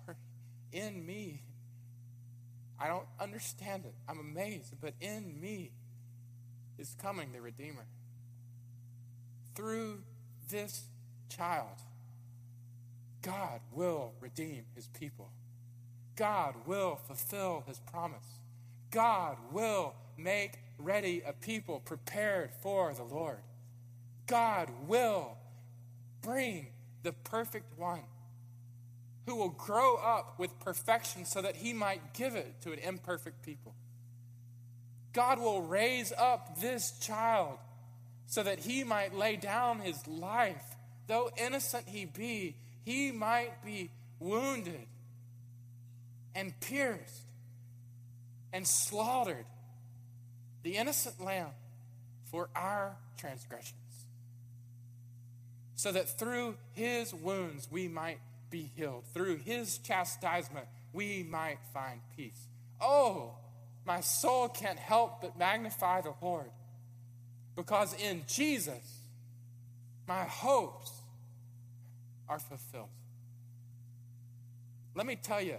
For 0.06 0.16
in 0.72 1.06
me, 1.06 1.42
I 2.80 2.88
don't 2.88 3.08
understand 3.20 3.86
it, 3.86 3.94
I'm 4.10 4.20
amazed, 4.20 4.74
but 4.82 4.94
in 5.00 5.40
me 5.40 5.72
is 6.78 6.96
coming 7.02 7.32
the 7.32 7.42
Redeemer. 7.42 7.86
Through 9.56 10.00
this 10.50 10.84
child, 11.30 11.78
God 13.26 13.60
will 13.72 14.14
redeem 14.20 14.66
his 14.76 14.88
people. 14.88 15.32
God 16.16 16.54
will 16.68 17.00
fulfill 17.08 17.64
his 17.66 17.80
promise. 17.80 18.40
God 18.92 19.38
will 19.52 19.96
make 20.16 20.60
ready 20.78 21.24
a 21.26 21.34
people 21.34 21.80
prepared 21.80 22.52
for 22.62 22.94
the 22.94 23.04
Lord. 23.04 23.40
God 24.28 24.70
will 24.88 25.38
bring 26.22 26.68
the 27.02 27.14
perfect 27.14 27.78
one 27.80 28.04
who 29.26 29.36
will 29.36 29.50
grow 29.50 29.96
up 29.96 30.38
with 30.38 30.60
perfection 30.60 31.26
so 31.26 31.42
that 31.42 31.56
he 31.56 31.74
might 31.74 32.14
give 32.14 32.36
it 32.36 32.62
to 32.62 32.74
an 32.74 32.80
imperfect 32.80 33.42
people. 33.42 33.74
God 35.14 35.40
will 35.40 35.64
raise 35.64 36.14
up 36.16 36.60
this 36.60 36.92
child 37.00 37.58
so 38.28 38.44
that 38.44 38.60
he 38.60 38.84
might 38.84 39.16
lay 39.16 39.36
down 39.36 39.80
his 39.80 40.08
life. 40.08 40.76
Though 41.08 41.32
innocent 41.38 41.88
he 41.88 42.06
be, 42.06 42.56
he 42.86 43.12
might 43.12 43.66
be 43.66 43.90
wounded 44.20 44.88
and 46.34 46.58
pierced 46.62 47.24
and 48.54 48.66
slaughtered, 48.66 49.46
the 50.64 50.78
innocent 50.78 51.20
lamb 51.20 51.50
for 52.32 52.50
our 52.56 52.96
transgressions 53.18 53.76
so 55.76 55.92
that 55.92 56.18
through 56.18 56.56
his 56.74 57.14
wounds 57.14 57.68
we 57.70 57.88
might 57.88 58.18
be 58.50 58.72
healed. 58.76 59.04
Through 59.14 59.38
his 59.38 59.78
chastisement 59.78 60.66
we 60.94 61.24
might 61.30 61.60
find 61.74 62.00
peace. 62.16 62.48
Oh, 62.82 63.36
my 63.86 64.00
soul 64.02 64.48
can't 64.48 64.80
help 64.80 65.22
but 65.22 65.38
magnify 65.38 66.02
the 66.02 66.14
Lord 66.22 66.50
because 67.56 67.94
in 67.94 68.24
Jesus 68.28 69.00
my 70.08 70.24
hopes 70.24 70.95
are 72.28 72.40
fulfilled. 72.40 72.90
Let 74.96 75.06
me 75.06 75.16
tell 75.16 75.42
you, 75.42 75.58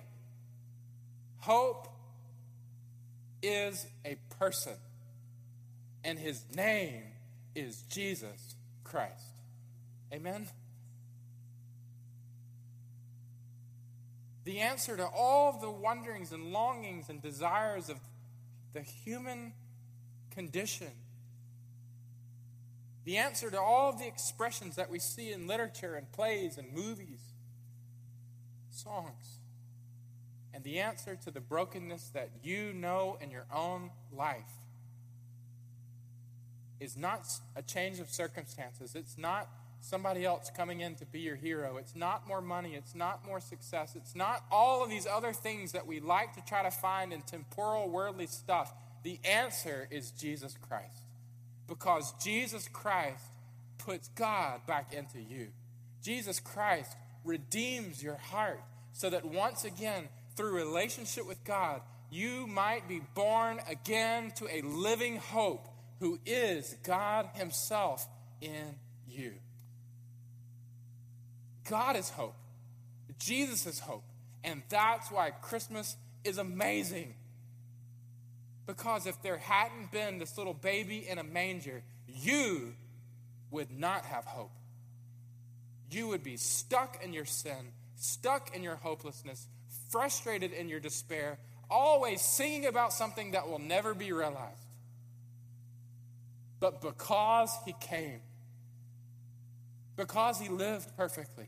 hope 1.38 1.88
is 3.42 3.86
a 4.04 4.16
person, 4.38 4.76
and 6.02 6.18
his 6.18 6.42
name 6.54 7.02
is 7.54 7.82
Jesus 7.90 8.56
Christ. 8.82 9.36
Amen? 10.12 10.48
The 14.44 14.60
answer 14.60 14.96
to 14.96 15.06
all 15.06 15.58
the 15.60 15.70
wonderings 15.70 16.32
and 16.32 16.52
longings 16.52 17.08
and 17.08 17.20
desires 17.20 17.90
of 17.90 17.98
the 18.72 18.80
human 18.80 19.52
condition. 20.30 20.92
The 23.06 23.18
answer 23.18 23.50
to 23.52 23.60
all 23.60 23.88
of 23.88 24.00
the 24.00 24.06
expressions 24.08 24.74
that 24.74 24.90
we 24.90 24.98
see 24.98 25.30
in 25.30 25.46
literature 25.46 25.94
and 25.94 26.10
plays 26.10 26.58
and 26.58 26.72
movies, 26.72 27.20
songs. 28.68 29.38
And 30.52 30.64
the 30.64 30.80
answer 30.80 31.16
to 31.24 31.30
the 31.30 31.40
brokenness 31.40 32.08
that 32.14 32.30
you 32.42 32.72
know 32.72 33.16
in 33.20 33.30
your 33.30 33.46
own 33.54 33.90
life 34.12 34.50
is 36.80 36.96
not 36.96 37.26
a 37.54 37.62
change 37.62 38.00
of 38.00 38.10
circumstances. 38.10 38.96
It's 38.96 39.16
not 39.16 39.48
somebody 39.80 40.24
else 40.24 40.50
coming 40.56 40.80
in 40.80 40.96
to 40.96 41.06
be 41.06 41.20
your 41.20 41.36
hero. 41.36 41.76
It's 41.76 41.94
not 41.94 42.26
more 42.26 42.40
money. 42.40 42.74
It's 42.74 42.96
not 42.96 43.24
more 43.24 43.38
success. 43.38 43.94
It's 43.94 44.16
not 44.16 44.42
all 44.50 44.82
of 44.82 44.90
these 44.90 45.06
other 45.06 45.32
things 45.32 45.70
that 45.72 45.86
we 45.86 46.00
like 46.00 46.34
to 46.34 46.44
try 46.44 46.64
to 46.64 46.72
find 46.72 47.12
in 47.12 47.22
temporal, 47.22 47.88
worldly 47.88 48.26
stuff. 48.26 48.74
The 49.04 49.20
answer 49.24 49.86
is 49.92 50.10
Jesus 50.10 50.56
Christ. 50.68 51.05
Because 51.66 52.12
Jesus 52.22 52.68
Christ 52.68 53.24
puts 53.78 54.08
God 54.08 54.66
back 54.66 54.92
into 54.92 55.20
you. 55.20 55.48
Jesus 56.02 56.40
Christ 56.40 56.96
redeems 57.24 58.02
your 58.02 58.16
heart 58.16 58.62
so 58.92 59.10
that 59.10 59.24
once 59.24 59.64
again, 59.64 60.08
through 60.36 60.54
relationship 60.54 61.26
with 61.26 61.42
God, 61.44 61.80
you 62.10 62.46
might 62.46 62.88
be 62.88 63.00
born 63.14 63.60
again 63.68 64.30
to 64.36 64.46
a 64.48 64.62
living 64.62 65.16
hope 65.16 65.68
who 65.98 66.18
is 66.24 66.76
God 66.84 67.28
Himself 67.34 68.06
in 68.40 68.76
you. 69.08 69.34
God 71.68 71.96
is 71.96 72.10
hope. 72.10 72.36
Jesus 73.18 73.66
is 73.66 73.80
hope. 73.80 74.04
And 74.44 74.62
that's 74.68 75.10
why 75.10 75.30
Christmas 75.30 75.96
is 76.22 76.38
amazing. 76.38 77.14
Because 78.66 79.06
if 79.06 79.20
there 79.22 79.38
hadn't 79.38 79.92
been 79.92 80.18
this 80.18 80.36
little 80.36 80.54
baby 80.54 81.06
in 81.08 81.18
a 81.18 81.24
manger, 81.24 81.82
you 82.08 82.74
would 83.50 83.70
not 83.70 84.04
have 84.04 84.24
hope. 84.24 84.50
You 85.90 86.08
would 86.08 86.24
be 86.24 86.36
stuck 86.36 87.02
in 87.02 87.12
your 87.12 87.24
sin, 87.24 87.72
stuck 87.94 88.54
in 88.56 88.62
your 88.62 88.74
hopelessness, 88.76 89.46
frustrated 89.88 90.52
in 90.52 90.68
your 90.68 90.80
despair, 90.80 91.38
always 91.70 92.20
singing 92.20 92.66
about 92.66 92.92
something 92.92 93.32
that 93.32 93.48
will 93.48 93.60
never 93.60 93.94
be 93.94 94.12
realized. 94.12 94.66
But 96.58 96.80
because 96.80 97.56
he 97.64 97.74
came, 97.80 98.20
because 99.96 100.40
he 100.40 100.48
lived 100.48 100.96
perfectly, 100.96 101.46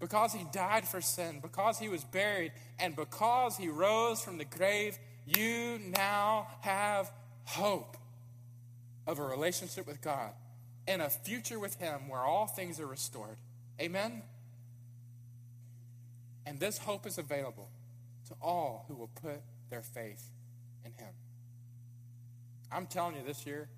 because 0.00 0.32
he 0.32 0.44
died 0.52 0.86
for 0.86 1.00
sin, 1.00 1.40
because 1.40 1.78
he 1.78 1.88
was 1.88 2.04
buried, 2.04 2.52
and 2.78 2.96
because 2.96 3.56
he 3.56 3.68
rose 3.68 4.22
from 4.22 4.38
the 4.38 4.44
grave, 4.44 4.98
you 5.26 5.80
now 5.90 6.46
have 6.60 7.10
hope 7.44 7.96
of 9.06 9.18
a 9.18 9.22
relationship 9.22 9.86
with 9.86 10.00
God 10.00 10.32
and 10.86 11.02
a 11.02 11.10
future 11.10 11.58
with 11.58 11.76
him 11.76 12.08
where 12.08 12.20
all 12.20 12.46
things 12.46 12.78
are 12.80 12.86
restored. 12.86 13.36
Amen? 13.80 14.22
And 16.46 16.60
this 16.60 16.78
hope 16.78 17.06
is 17.06 17.18
available 17.18 17.68
to 18.28 18.34
all 18.40 18.84
who 18.88 18.94
will 18.94 19.10
put 19.20 19.40
their 19.68 19.82
faith 19.82 20.30
in 20.84 20.92
him. 20.92 21.12
I'm 22.70 22.86
telling 22.86 23.16
you, 23.16 23.22
this 23.24 23.46
year, 23.46 23.68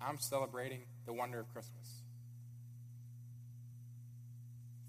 I'm 0.00 0.18
celebrating 0.18 0.82
the 1.06 1.12
wonder 1.12 1.40
of 1.40 1.52
Christmas. 1.52 2.02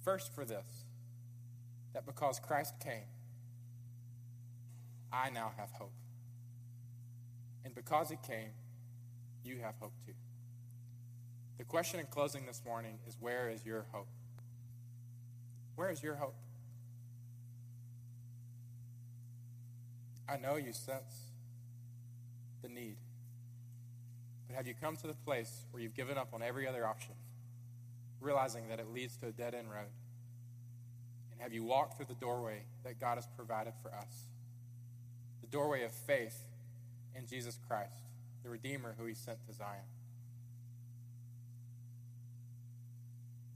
First, 0.03 0.33
for 0.33 0.45
this, 0.45 0.85
that 1.93 2.05
because 2.05 2.39
Christ 2.39 2.75
came, 2.79 3.05
I 5.15 5.29
now 5.29 5.51
have 5.57 5.69
hope. 5.71 5.93
And 7.63 7.73
because 7.73 8.09
he 8.09 8.17
came, 8.27 8.49
you 9.43 9.57
have 9.61 9.75
hope 9.79 9.93
too. 10.05 10.13
The 11.57 11.63
question 11.63 11.99
in 11.99 12.07
closing 12.07 12.45
this 12.45 12.61
morning 12.65 12.99
is 13.07 13.15
where 13.19 13.49
is 13.49 13.65
your 13.65 13.85
hope? 13.91 14.07
Where 15.75 15.89
is 15.89 16.03
your 16.03 16.15
hope? 16.15 16.35
I 20.27 20.37
know 20.37 20.55
you 20.55 20.73
sense 20.73 21.31
the 22.61 22.69
need. 22.69 22.97
But 24.47 24.57
have 24.57 24.67
you 24.67 24.73
come 24.79 24.97
to 24.97 25.07
the 25.07 25.13
place 25.13 25.65
where 25.71 25.81
you've 25.81 25.95
given 25.95 26.17
up 26.17 26.33
on 26.33 26.41
every 26.41 26.67
other 26.67 26.85
option? 26.85 27.13
realizing 28.25 28.67
that 28.69 28.79
it 28.79 28.87
leads 28.91 29.15
to 29.17 29.27
a 29.27 29.31
dead 29.31 29.53
end 29.53 29.69
road? 29.69 29.87
And 31.31 31.41
have 31.41 31.53
you 31.53 31.63
walked 31.63 31.97
through 31.97 32.07
the 32.07 32.15
doorway 32.15 32.63
that 32.83 32.99
God 32.99 33.15
has 33.15 33.27
provided 33.37 33.73
for 33.81 33.93
us? 33.93 34.27
Doorway 35.55 35.83
of 35.83 35.91
faith 35.93 36.43
in 37.15 37.25
Jesus 37.27 37.57
Christ, 37.65 37.95
the 38.43 38.49
Redeemer 38.49 38.93
who 38.99 39.05
He 39.05 39.13
sent 39.13 39.37
to 39.47 39.53
Zion. 39.53 39.87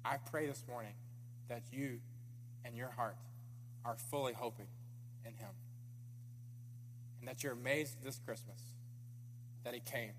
I 0.05 0.15
pray 0.15 0.47
this 0.47 0.63
morning 0.65 0.93
that 1.49 1.63
you 1.73 1.99
and 2.63 2.73
your 2.73 2.87
heart 2.87 3.17
are 3.83 3.97
fully 3.97 4.31
hoping 4.31 4.67
in 5.25 5.33
Him. 5.33 5.49
And 7.19 7.27
that 7.27 7.43
you're 7.43 7.51
amazed 7.51 8.01
this 8.01 8.17
Christmas 8.25 8.61
that 9.65 9.73
He 9.73 9.81
came 9.81 10.13